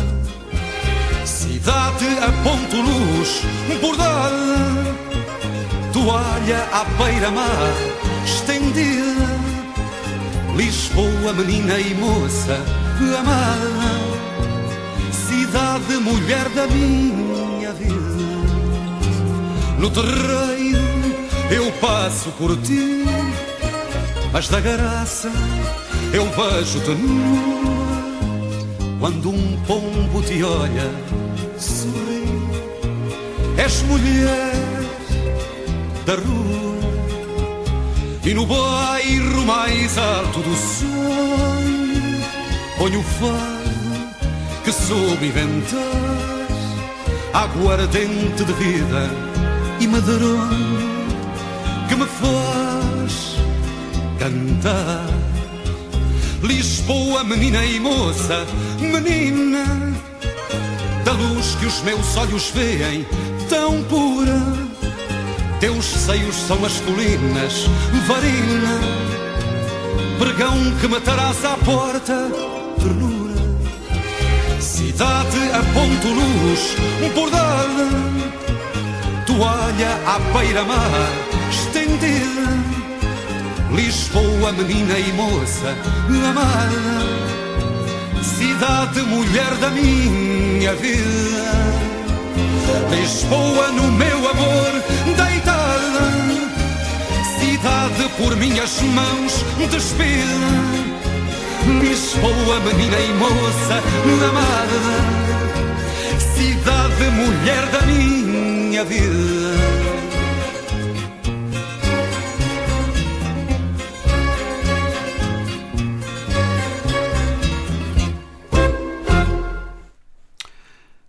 [1.25, 3.43] Cidade a ponto luz
[3.81, 4.42] bordada
[5.93, 7.73] Toalha à beira-mar
[8.25, 9.27] estendida
[10.57, 12.61] Lisboa, menina e moça
[13.19, 13.91] amada,
[15.11, 17.95] cidade, mulher da minha vida.
[19.79, 20.79] No terreiro
[21.51, 23.05] eu passo por ti,
[24.33, 25.31] mas da graça
[26.13, 27.63] eu vejo-te nua.
[29.01, 30.91] Quando um pombo te olha,
[31.59, 32.23] sorri,
[33.57, 34.52] és mulher
[36.05, 36.73] da rua.
[38.25, 42.23] E no bairro mais alto do sonho
[42.79, 43.63] Ponho o fado
[44.65, 46.47] que soube inventar.
[47.35, 49.11] Aguardente de vida
[49.81, 51.09] e madronho
[51.89, 53.37] Que me faz
[54.19, 55.07] cantar.
[56.43, 58.45] Lisboa, menina e moça
[58.81, 59.65] Menina
[61.05, 63.07] Da luz que os meus olhos veem
[63.49, 64.62] Tão pura
[65.63, 67.69] teus seios são as colinas,
[68.09, 68.81] varina,
[70.19, 72.29] pregão que matarás à porta,
[72.81, 73.41] ternura.
[74.59, 76.75] Cidade a ponto luz,
[77.15, 77.89] bordada,
[79.25, 80.91] toalha à beira-mar,
[81.49, 82.43] estendida.
[83.73, 85.77] Lisboa, menina e moça,
[86.29, 87.07] amada,
[88.21, 91.62] cidade, mulher da minha vida.
[92.91, 94.73] Lisboa no meu amor
[95.05, 96.13] deitada
[97.39, 100.83] Cidade por minhas mãos despida
[101.81, 103.83] Lisboa, menina e moça
[104.29, 105.33] amada
[106.35, 109.82] Cidade, mulher da minha vida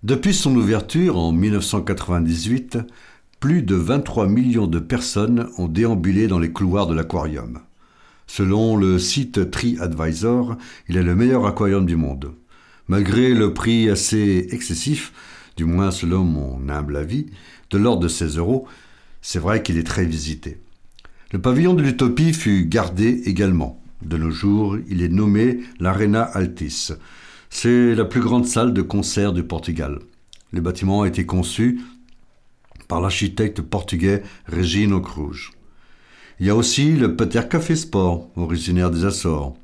[0.04, 2.78] Depuis son ouverture en 1998,
[3.40, 7.60] plus de 23 millions de personnes ont déambulé dans les couloirs de l'aquarium.
[8.28, 10.58] Selon le site TriAdvisor,
[10.90, 12.34] il est le meilleur aquarium du monde.
[12.90, 15.14] Malgré le prix assez excessif,
[15.56, 17.28] du moins selon mon humble avis,
[17.70, 18.68] de l'ordre de 16 euros,
[19.22, 20.58] c'est vrai qu'il est très visité.
[21.32, 23.82] Le pavillon de l'Utopie fut gardé également.
[24.02, 26.92] De nos jours, il est nommé l'Arena Altis.
[27.56, 30.00] C'est la plus grande salle de concert du Portugal.
[30.52, 31.82] Le bâtiment a été conçu
[32.88, 35.52] par l'architecte portugais Regino Cruz.
[36.40, 39.56] Il y a aussi le Peter Café Sport, originaire des Açores.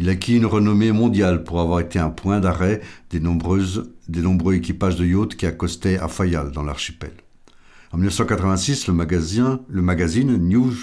[0.00, 2.80] Il acquit une renommée mondiale pour avoir été un point d'arrêt
[3.10, 7.12] des, nombreux équipages de yachts qui accostaient à Fayal dans l'archipel.
[7.92, 10.78] En 1986, le magazine,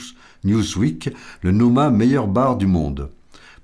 [0.45, 1.09] Newsweek
[1.41, 3.09] le nomma meilleur bar du monde.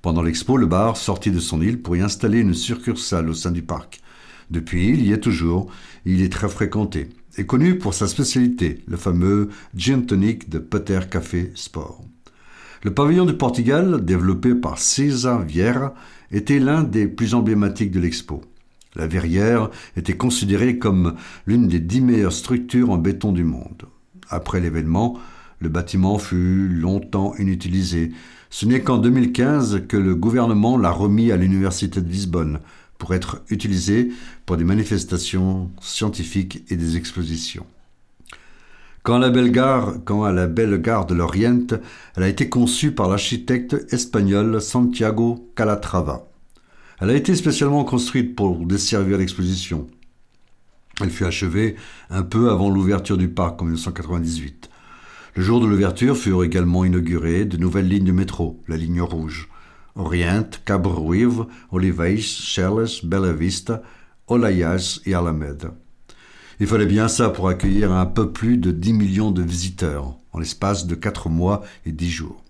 [0.02, 3.52] Pendant l'expo, le bar sortit de son île pour y installer une succursale au sein
[3.52, 4.00] du parc.
[4.50, 5.70] Depuis, il y est toujours,
[6.04, 10.98] il est très fréquenté, et connu pour sa spécialité, le fameux gin tonic de Peter
[11.08, 12.04] Café Sport.
[12.82, 15.94] Le pavillon du Portugal, développé par César Vieira,
[16.32, 18.42] était l'un des plus emblématiques de l'expo.
[18.96, 21.14] La verrière était considérée comme
[21.46, 23.84] l'une des dix meilleures structures en béton du monde.
[24.28, 25.16] Après l'événement,
[25.60, 28.10] le bâtiment fut longtemps inutilisé,
[28.52, 32.60] ce n'est qu'en 2015 que le gouvernement l'a remis à l'Université de Lisbonne
[32.98, 34.12] pour être utilisé
[34.44, 37.64] pour des manifestations scientifiques et des expositions.
[39.04, 39.52] Quand la belle
[40.04, 41.66] quand à la belle gare de l'Orient,
[42.14, 46.28] elle a été conçue par l'architecte espagnol Santiago Calatrava.
[47.00, 49.88] Elle a été spécialement construite pour desservir l'exposition.
[51.00, 51.76] Elle fut achevée
[52.10, 54.68] un peu avant l'ouverture du parc en 1998.
[55.34, 59.48] Le jour de l'ouverture furent également inaugurées de nouvelles lignes de métro, la ligne rouge.
[59.96, 63.82] Orient, Cabo Ruivo, Olivais, Chelles, Bella Vista,
[64.26, 65.74] Olayas et Alameda.
[66.60, 70.38] Il fallait bien ça pour accueillir un peu plus de 10 millions de visiteurs en
[70.38, 72.44] l'espace de 4 mois et 10 jours.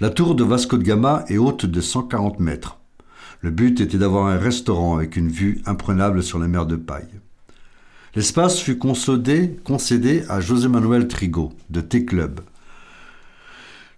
[0.00, 2.78] La tour de Vasco de Gama est haute de 140 mètres.
[3.42, 7.20] Le but était d'avoir un restaurant avec une vue imprenable sur la mer de Paille.
[8.16, 12.40] L'espace fut concédé, à José Manuel Trigo, de T-Club.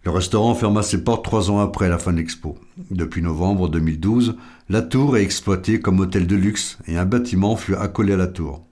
[0.05, 2.59] Le restaurant ferma ses portes trois ans après la fin de l'expo.
[2.91, 4.37] Depuis novembre 2012,
[4.69, 8.27] la tour est exploitée comme hôtel de luxe et un bâtiment fut accolé à la
[8.27, 8.67] tour.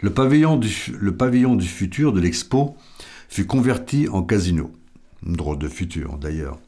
[0.00, 2.76] Le pavillon du, futur de l'expo
[3.28, 4.70] fut converti en casino.
[5.24, 6.60] Drôle de futur d'ailleurs.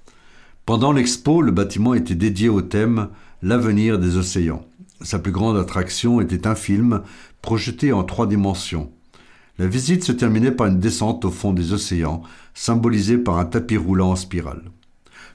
[0.67, 3.09] Pendant l'expo, le bâtiment était dédié au thème
[3.43, 4.67] L'avenir des océans.
[5.03, 7.03] Sa plus grande attraction était un film
[7.43, 8.91] projeté en trois dimensions.
[9.59, 12.23] La visite se terminait par une descente au fond des océans,
[12.55, 14.71] symbolisée par un tapis roulant en spirale.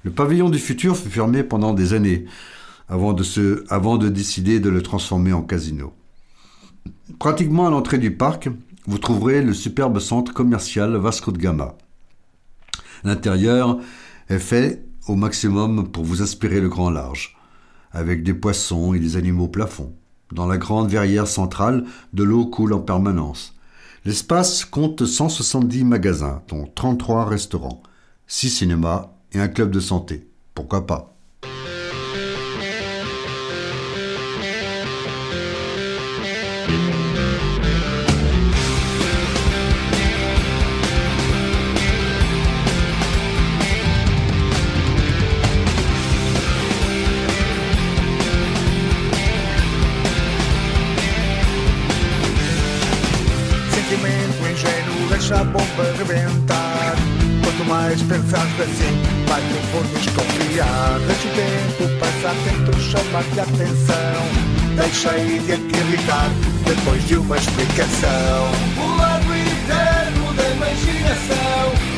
[0.03, 2.25] Le pavillon du futur fut fermé pendant des années,
[2.87, 5.93] avant de, se, avant de décider de le transformer en casino.
[7.19, 8.49] Pratiquement à l'entrée du parc,
[8.87, 11.75] vous trouverez le superbe centre commercial Vasco de Gama.
[13.03, 13.79] L'intérieur
[14.29, 17.37] est fait au maximum pour vous aspirer le grand large,
[17.91, 19.93] avec des poissons et des animaux plafonds.
[20.31, 23.53] Dans la grande verrière centrale, de l'eau coule en permanence.
[24.05, 27.81] L'espace compte 170 magasins, dont 33 restaurants,
[28.27, 30.29] 6 cinémas et un club de santé.
[30.53, 31.14] Pourquoi pas?
[55.97, 56.95] Rebentar
[57.43, 63.43] Quanto mais pensares assim, vai te for desconfiar Deixa o tempo passar, tento chamar-te a
[63.43, 64.55] atenção.
[64.75, 66.29] Deixei de acreditar
[66.65, 68.51] depois de uma explicação.
[68.77, 71.95] O lado interno da imaginação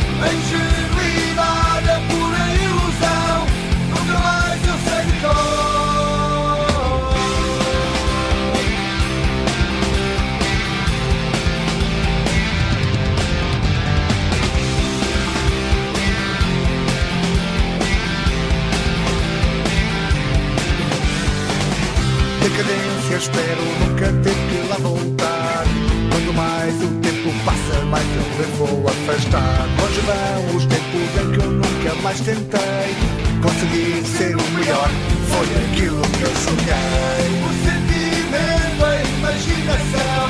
[23.17, 25.63] Espero nunca ter que lá voltar.
[26.11, 29.67] Quanto mais o tempo passa, mais eu me vou afastar.
[29.81, 32.95] Longe vão os tempos em que eu nunca mais tentei
[33.41, 34.89] conseguir ser o melhor.
[35.29, 37.27] Foi aquilo que eu sonhei.
[37.41, 40.29] O sentimento, a imaginação,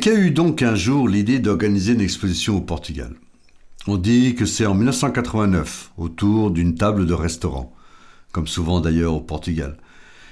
[0.00, 3.12] Mais qu'a eu donc un jour l'idée d'organiser une exposition au Portugal
[3.86, 7.74] On dit que c'est en 1989, autour d'une table de restaurant,
[8.32, 9.76] comme souvent d'ailleurs au Portugal.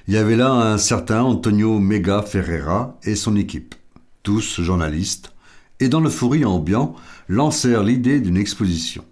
[0.06, 3.74] Il y avait là un certain Antonio Mega Ferreira et son équipe,
[4.22, 5.34] tous journalistes,
[5.80, 6.96] et dans l'euphorie ambiant,
[7.28, 9.04] lancèrent l'idée d'une exposition.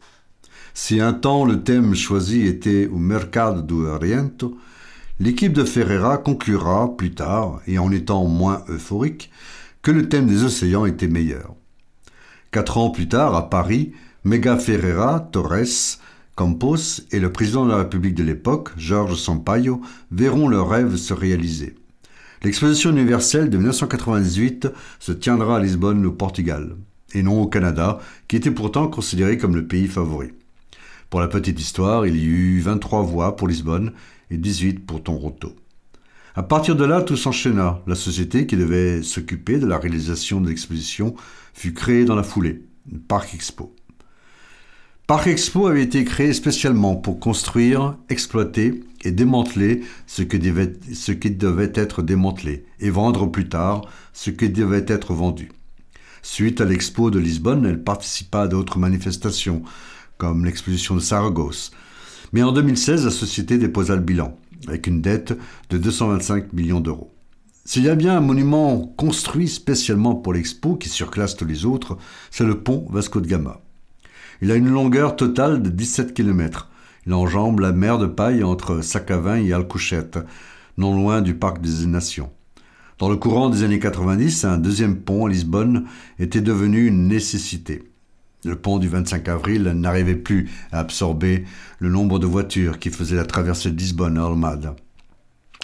[0.73, 4.57] Si un temps le thème choisi était au Mercado do Oriento,
[5.21, 9.31] l'équipe de Ferreira conclura plus tard, et en étant moins euphorique,
[9.87, 11.55] que le thème des océans était meilleur.
[12.51, 13.93] Quatre ans plus tard, à Paris,
[14.25, 16.01] Mega Ferreira, Torres,
[16.35, 19.81] Campos et le président de la République de l'époque, Georges Sampaio,
[20.11, 21.77] verront leur rêve se réaliser.
[22.43, 24.67] L'exposition universelle de 1998
[24.99, 26.75] se tiendra à Lisbonne, au Portugal,
[27.15, 30.33] et non au Canada, qui était pourtant considéré comme le pays favori.
[31.11, 33.93] Pour la petite histoire, il y eut 23 voix pour Lisbonne
[34.33, 35.55] et 18 pour Toronto.
[36.39, 37.81] À partir de là, tout s'enchaîna.
[37.87, 41.15] La société qui devait s'occuper de la réalisation de l'exposition
[41.55, 42.63] fut créée dans la foulée,
[43.09, 43.75] Parc Expo.
[45.07, 52.03] Parc Expo avait été créé spécialement pour construire, exploiter et démanteler ce, qui devait être
[52.03, 55.51] démantelé et vendre plus tard ce qui devait être vendu.
[56.21, 59.63] Suite à l'expo de Lisbonne, elle participa à d'autres manifestations,
[60.19, 61.71] comme l'exposition de Saragosse.
[62.35, 64.37] Mais en 2016, la société déposa le bilan,
[64.69, 65.37] avec une dette
[65.71, 67.13] de 225 millions d'euros.
[67.65, 71.99] S'il y a bien un monument construit spécialement pour l'expo qui surclasse tous les autres,
[72.31, 73.61] c'est le pont Vasco de Gama.
[74.41, 76.71] Il a une longueur totale de 17 km.
[77.07, 80.19] Il enjambe la mer de paille entre Sacavin et Alcochete,
[80.79, 82.31] non loin du parc des Nations.
[82.99, 85.87] Dans le courant des années 90, un deuxième pont à Lisbonne
[86.19, 87.91] était devenu une nécessité.
[88.47, 91.45] Le pont du 25 avril n'arrivait plus à absorber
[91.81, 94.77] le nombre de voitures qui faisaient la traversée de Lisbonne à Almada.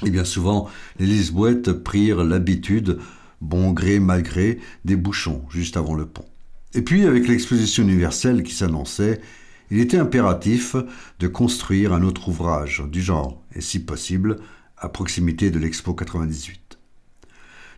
[0.04, 0.68] Et bien souvent,
[0.98, 2.98] les Lisboètes prirent l'habitude,
[3.40, 6.24] bon gré mal gré, des bouchons juste avant le pont.
[6.74, 9.20] Et puis, avec l'exposition universelle qui s'annonçait,
[9.70, 10.74] il était impératif
[11.20, 14.38] de construire un autre ouvrage du genre, et si possible,
[14.76, 16.78] à proximité de l'Expo 98.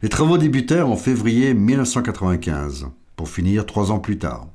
[0.00, 2.86] Les travaux débutèrent en février 1995,
[3.16, 4.48] pour finir trois ans plus tard.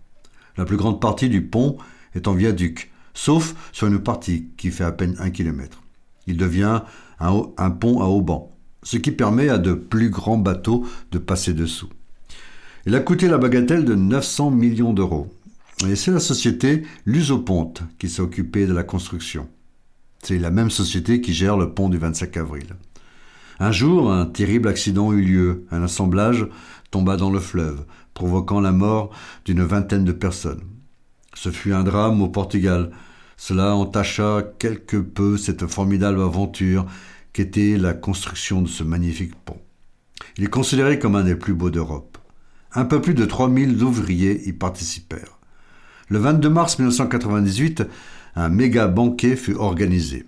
[0.60, 1.78] La plus grande partie du pont
[2.16, 5.82] est en viaduc, sauf sur une partie qui fait à peine un kilomètre.
[6.28, 6.82] Il devient
[7.22, 8.52] un, pont à haubans,
[8.84, 11.88] ce qui permet à de plus grands bateaux de passer dessous.
[12.86, 15.34] Il a coûté la bagatelle de 900 millions d'euros.
[15.88, 19.48] Et c'est la société Lusoponte qui s'est occupée de la construction.
[20.24, 22.76] C'est la même société qui gère le pont du 25 avril.
[23.62, 25.66] Un jour, un terrible accident eut lieu.
[25.72, 26.46] Un assemblage
[26.92, 27.86] tomba dans le fleuve,
[28.20, 29.12] provoquant la mort
[29.46, 30.64] d'une vingtaine de personnes.
[31.36, 32.92] Ce fut un drame au Portugal.
[33.38, 36.86] Cela entacha quelque peu cette formidable aventure
[37.32, 39.62] qu'était la construction de ce magnifique pont.
[40.38, 42.18] Il est considéré comme un des plus beaux d'Europe.
[42.74, 45.40] Un peu plus de 3000 ouvriers y participèrent.
[46.10, 47.84] Le 22 mars 1998,
[48.36, 50.26] un méga banquet fut organisé.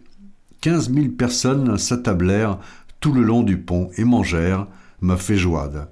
[0.62, 2.58] 15 000 personnes s'attablèrent
[3.02, 4.68] tout le long du pont et mangèrent
[5.02, 5.89] ma feijoada.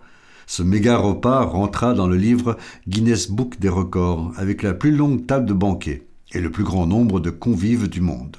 [0.49, 5.27] Ce méga repas rentra dans le livre Guinness Book des records avec la plus longue
[5.27, 8.35] table de banquet et le plus grand nombre de convives du monde.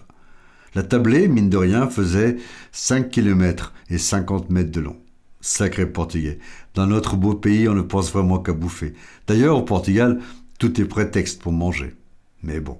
[0.74, 2.38] La tablée, mine de rien, faisait
[2.72, 4.96] 5 km et 50 mètres de long.
[5.40, 6.40] Sacré portugais.
[6.74, 8.94] Dans notre beau pays, on ne pense vraiment qu'à bouffer.
[9.28, 10.18] D'ailleurs, au Portugal,
[10.58, 11.94] tout est prétexte pour manger.
[12.42, 12.78] Mais bon.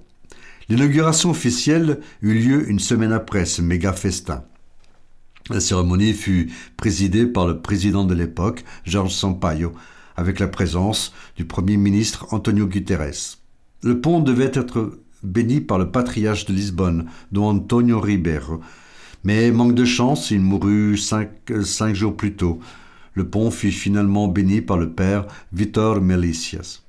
[0.67, 4.43] L'inauguration officielle eut lieu une semaine après ce méga festin.
[5.49, 9.71] La cérémonie fut présidée par le président de l'époque, Georges Sampaio,
[10.15, 13.37] avec la présence du Premier ministre Antonio Guterres.
[13.81, 18.61] Le pont devait être béni par le patriarche de Lisbonne, Don Antonio Ribeiro.
[19.23, 22.59] Mais manque de chance, il mourut cinq, jours plus tôt.
[23.13, 26.81] Le pont fut finalement béni par le père Vitor Melicias.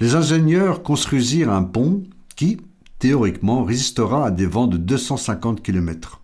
[0.00, 2.04] Les ingénieurs construisirent un pont
[2.36, 2.58] qui,
[2.98, 6.20] théoriquement, résistera à des vents de 250 km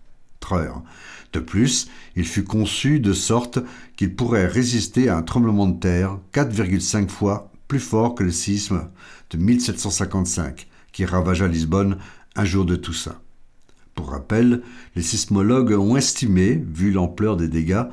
[0.53, 0.83] heure.
[1.35, 3.59] De plus, il fut conçu de sorte
[3.97, 8.87] qu'il pourrait résister à un tremblement de terre 4,5 fois plus fort que le séisme
[9.31, 11.97] de 1755 qui ravagea Lisbonne
[12.37, 13.19] un jour de Toussaint.
[13.95, 14.61] Pour rappel,
[14.95, 17.83] les sismologues ont estimé, vu l'ampleur des dégâts,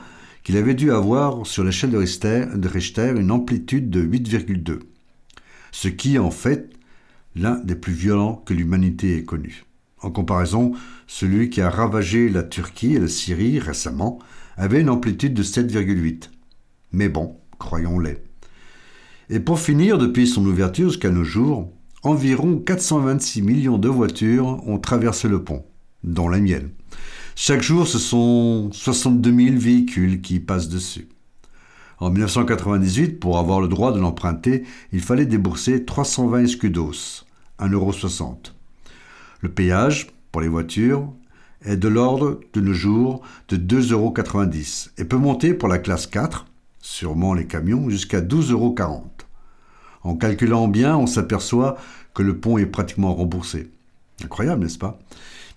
[0.44, 4.78] qu'il avait dû avoir sur l'échelle de Richter, de Richter une amplitude de 8,2,
[5.72, 6.70] ce qui est en fait
[7.34, 9.64] l'un des plus violents que l'humanité ait connu.
[10.02, 10.72] En comparaison,
[11.06, 14.18] celui qui a ravagé la Turquie et la Syrie récemment
[14.56, 16.28] avait une amplitude de 7,8.
[16.92, 18.18] Mais bon, croyons-les.
[19.30, 21.72] Et pour finir, depuis son ouverture jusqu'à nos jours,
[22.02, 25.64] environ 426 millions de voitures ont traversé le pont,
[26.02, 26.70] dont la mienne.
[27.36, 31.08] Chaque jour, ce sont 62 000 véhicules qui passent dessus.
[31.98, 37.24] En 1998, pour avoir le droit de l'emprunter, il fallait débourser 320 escudos,
[37.60, 38.52] 1,60€.
[39.42, 41.12] Le péage, pour les voitures,
[41.64, 46.46] est de l'ordre de nos jours de 2,90€ et peut monter pour la classe 4,
[46.80, 49.02] sûrement les camions, jusqu'à 12,40€.
[50.04, 51.76] En calculant bien, on s'aperçoit
[52.14, 53.70] que le pont est pratiquement remboursé.
[54.24, 54.98] Incroyable, n'est-ce pas?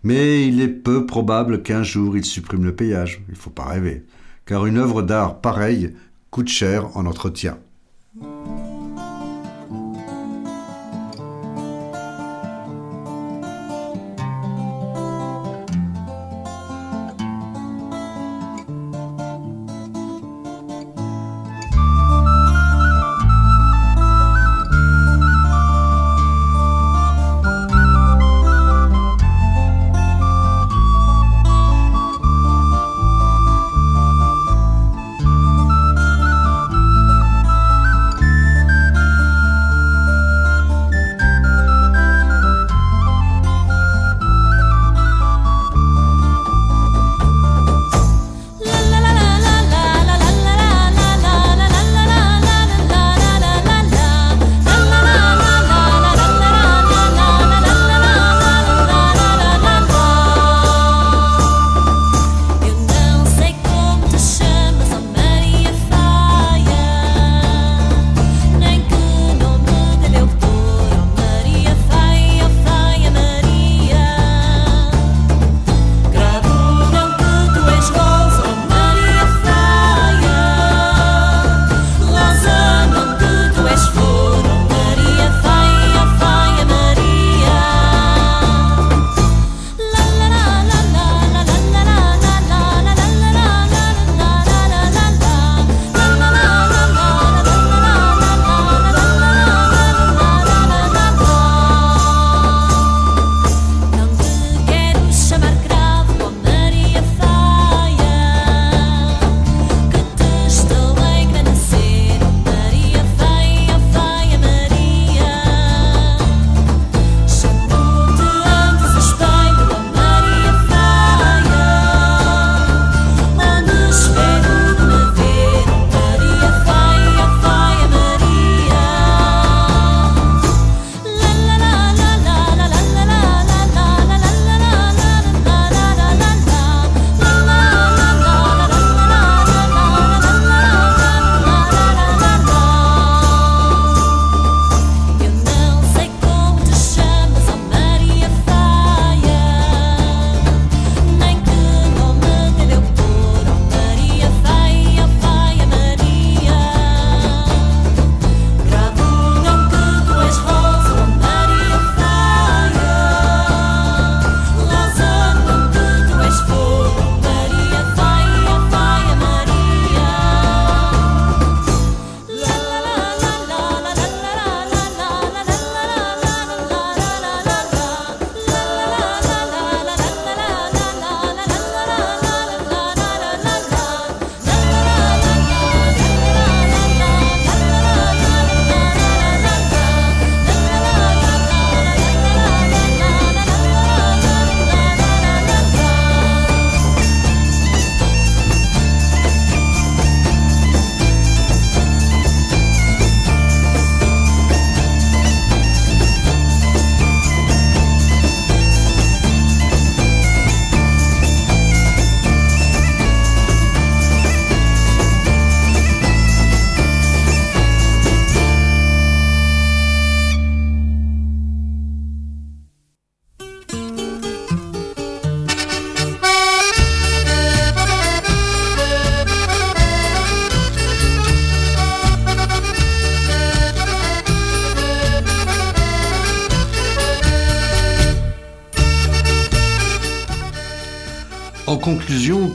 [0.03, 3.23] Mais il est peu probable qu'un jour il supprime le péage.
[3.27, 4.03] Il ne faut pas rêver.
[4.45, 5.95] Car une œuvre d'art pareille
[6.29, 7.57] coûte cher en entretien.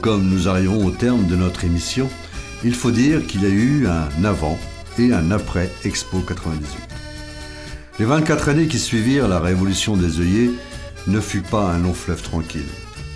[0.01, 2.09] Comme nous arrivons au terme de notre émission,
[2.63, 4.57] il faut dire qu'il y a eu un avant
[4.97, 6.59] et un après Expo 98.
[7.99, 10.49] Les 24 années qui suivirent la révolution des œillets
[11.05, 12.69] ne fut pas un long fleuve tranquille.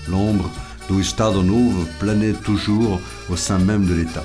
[0.07, 0.51] L'ombre
[0.89, 4.23] Novo planait toujours au sein même de l'État.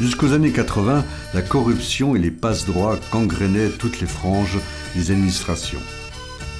[0.00, 4.58] Jusqu'aux années 80, la corruption et les passe-droits gangrénaient toutes les franges
[4.94, 5.82] des administrations.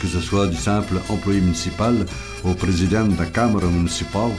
[0.00, 1.94] Que ce soit du simple employé municipal
[2.42, 4.32] au président de la Camera municipale,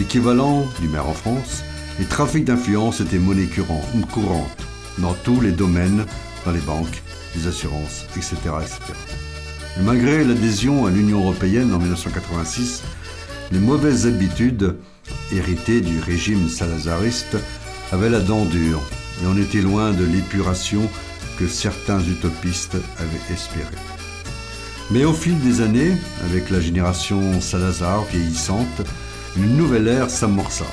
[0.00, 1.62] l'équivalent du maire en France,
[1.98, 4.56] les trafics d'influence étaient monnaie courant- courante
[4.96, 6.06] dans tous les domaines,
[6.46, 7.02] dans les banques,
[7.36, 8.34] les assurances, etc.
[8.62, 8.78] etc.
[9.78, 12.82] Et malgré l'adhésion à l'Union européenne en 1986,
[13.52, 14.76] les mauvaises habitudes
[15.32, 17.36] héritées du régime salazariste
[17.92, 18.80] avaient la dent dure
[19.22, 20.88] et on était loin de l'épuration
[21.38, 23.76] que certains utopistes avaient espéré.
[24.90, 25.92] Mais au fil des années,
[26.24, 28.80] avec la génération Salazar vieillissante,
[29.36, 30.66] une nouvelle ère s'amorça.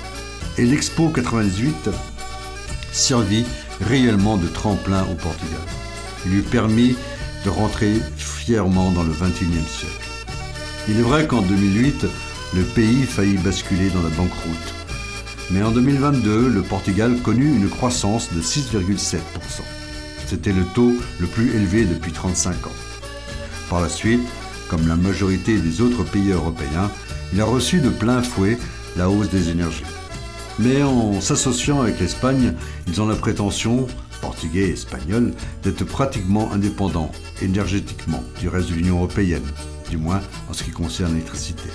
[0.58, 1.90] Et l'Expo 98
[2.92, 3.46] servit
[3.82, 5.60] réellement de tremplin au Portugal.
[6.26, 6.96] Il lui permit
[7.46, 10.10] de rentrer fièrement dans le XXIe siècle.
[10.90, 12.06] Il est vrai qu'en 2008,
[12.56, 14.74] le pays faillit basculer dans la banqueroute.
[15.52, 19.18] Mais en 2022, le Portugal connut une croissance de 6,7%.
[20.26, 22.72] C'était le taux le plus élevé depuis 35 ans.
[23.70, 24.28] Par la suite,
[24.70, 26.90] comme la majorité des autres pays européens,
[27.34, 28.58] il a reçu de plein fouet
[28.96, 29.84] la hausse des énergies.
[30.60, 32.54] Mais en s'associant avec l'Espagne,
[32.88, 33.88] ils ont la prétention,
[34.22, 37.12] portugais et espagnols, d'être pratiquement indépendants
[37.42, 39.46] énergétiquement du reste de l'Union européenne,
[39.90, 41.70] du moins en ce qui concerne l'électricité.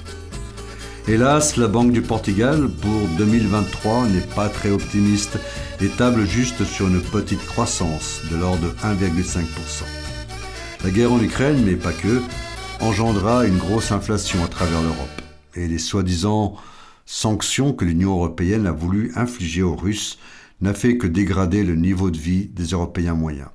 [1.09, 5.39] Hélas, la Banque du Portugal, pour 2023, n'est pas très optimiste
[5.81, 9.45] et table juste sur une petite croissance de l'ordre de 1,5%.
[10.85, 12.21] La guerre en Ukraine, mais pas que,
[12.81, 15.22] engendra une grosse inflation à travers l'Europe.
[15.55, 16.57] Et les soi-disant
[17.05, 20.19] sanctions que l'Union européenne a voulu infliger aux Russes
[20.61, 23.51] n'a fait que dégrader le niveau de vie des Européens moyens.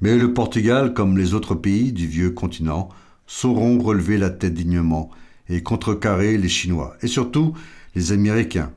[0.00, 2.88] Mais le Portugal, comme les autres pays du vieux continent,
[3.26, 5.10] sauront relever la tête dignement
[5.48, 7.54] et contrecarrer les Chinois, et surtout
[7.94, 8.72] les Américains,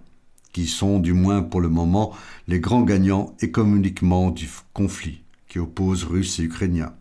[0.53, 2.13] qui sont, du moins pour le moment,
[2.47, 6.93] les grands gagnants économiquement du conflit qui oppose Russes et Ukrainiens.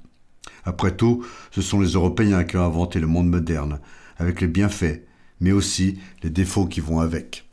[0.64, 3.81] Après tout, ce sont les Européens qui ont inventé le monde moderne,
[4.18, 5.03] avec les bienfaits,
[5.41, 7.47] mais aussi les défauts qui vont avec.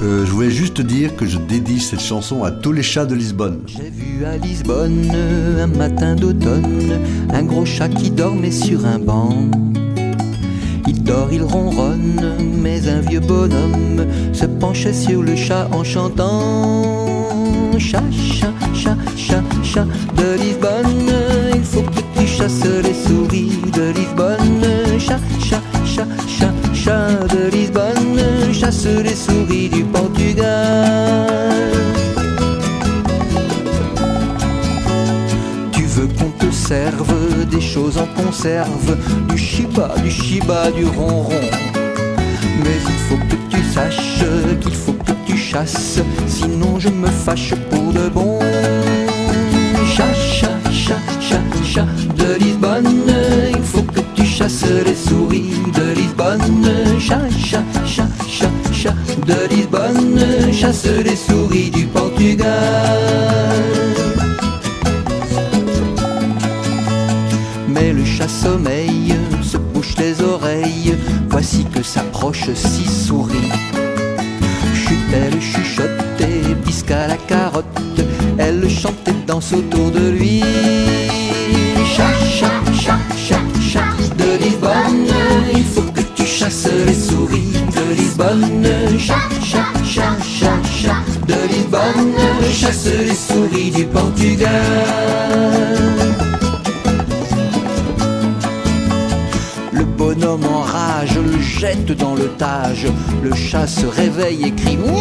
[0.00, 3.14] Euh, je voulais juste dire que je dédie cette chanson à tous les chats de
[3.14, 3.62] Lisbonne.
[3.66, 5.10] J'ai vu à Lisbonne
[5.58, 7.00] un matin d'automne
[7.34, 9.50] un gros chat qui dormait sur un banc.
[11.04, 16.82] Dort, il ronronne, mais un vieux bonhomme se penchait sur le chat en chantant.
[17.78, 19.86] Chat, chat, chat, chat, chat
[20.16, 21.12] de Lisbonne,
[21.54, 24.62] il faut que tu chasses les souris de Lisbonne.
[24.98, 31.54] Chat, chat, chat, chat, chat de Lisbonne, chasse les souris du Portugal.
[36.64, 38.96] Qu'on te serve des choses en conserve,
[39.28, 41.28] du chiba, du chiba, du ronron.
[42.62, 44.24] Mais il faut que tu saches
[44.60, 48.38] qu'il faut que tu chasses, sinon je me fâche pour de bon.
[49.94, 51.86] Chat, chat, chat, chat
[52.16, 53.12] de Lisbonne,
[53.50, 56.68] il faut que tu chasses les souris de Lisbonne.
[56.98, 58.94] Chat, chat, chat, chat, chat
[59.26, 62.44] de Lisbonne, chasse les souris du Portugal.
[68.28, 70.96] Sommeille, se bouche les oreilles.
[71.28, 73.50] Voici que s'approche six souris.
[74.74, 77.64] Chute-elle, chuchotait, bisca la carotte.
[78.38, 80.42] Elle chantait, danse autour de lui.
[81.96, 85.06] Chat, chat, chat, chat, chat de Lisbonne.
[85.54, 88.66] Il faut que tu chasses les souris de Lisbonne.
[88.98, 92.14] Chat, chat, chat, chat, chat de Lisbonne.
[92.52, 94.50] Chasse les souris du Portugal.
[100.14, 102.86] Bonhomme en rage le jette dans le tage.
[103.22, 105.00] Le chat se réveille et crie Miaou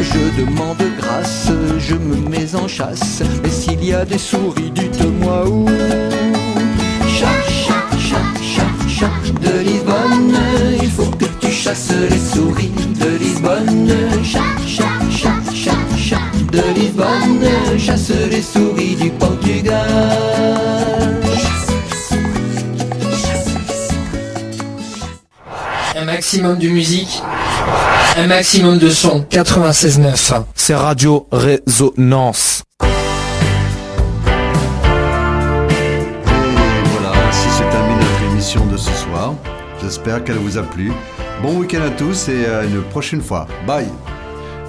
[0.00, 3.22] Je demande grâce, je me mets en chasse.
[3.42, 5.66] Mais s'il y a des souris, dites-moi où.
[7.06, 9.10] Chat, chat, chat, chat, chat
[9.42, 10.36] de Lisbonne.
[10.82, 13.90] Il faut que tu chasses les souris de Lisbonne.
[14.24, 16.16] Chat, chat, chat, chat, chat
[16.52, 17.78] de Lisbonne.
[17.78, 18.77] Chasse les souris
[26.28, 27.22] maximum de musique,
[28.18, 30.42] Un maximum de son, 96.9.
[30.54, 32.64] C'est Radio Résonance.
[32.82, 32.86] Et
[36.92, 39.32] voilà, ainsi se termine notre émission de ce soir.
[39.82, 40.92] J'espère qu'elle vous a plu.
[41.40, 43.46] Bon week-end à tous et à une prochaine fois.
[43.66, 43.86] Bye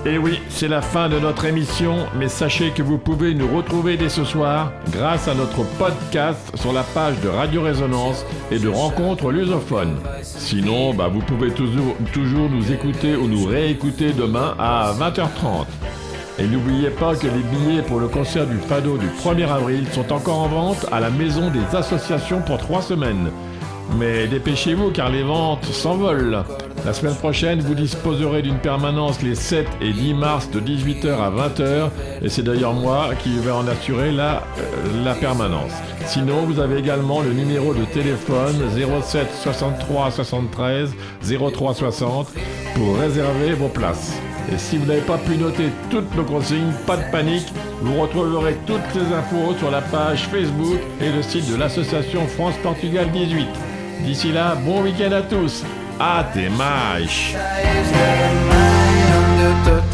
[0.05, 3.97] Et oui, c'est la fin de notre émission, mais sachez que vous pouvez nous retrouver
[3.97, 8.69] dès ce soir grâce à notre podcast sur la page de Radio Résonance et de
[8.69, 9.97] Rencontres lusophones.
[10.23, 15.65] Sinon, bah, vous pouvez toujours, toujours nous écouter ou nous réécouter demain à 20h30.
[16.39, 20.13] Et n'oubliez pas que les billets pour le concert du Fado du 1er avril sont
[20.13, 23.29] encore en vente à la Maison des Associations pour trois semaines.
[23.97, 26.43] Mais dépêchez-vous car les ventes s'envolent.
[26.85, 31.29] La semaine prochaine, vous disposerez d'une permanence les 7 et 10 mars de 18h à
[31.29, 31.89] 20h
[32.21, 35.71] et c'est d'ailleurs moi qui vais en assurer la, euh, la permanence.
[36.05, 38.55] Sinon, vous avez également le numéro de téléphone
[39.03, 40.93] 07 63 73
[41.51, 42.27] 03 60
[42.75, 44.13] pour réserver vos places.
[44.53, 48.55] Et si vous n'avez pas pu noter toutes nos consignes, pas de panique, vous retrouverez
[48.65, 53.47] toutes ces infos sur la page Facebook et le site de l'association France-Portugal 18.
[53.99, 55.63] D'ici là, bon week-end à tous.
[55.99, 57.35] Mais.
[59.65, 59.88] de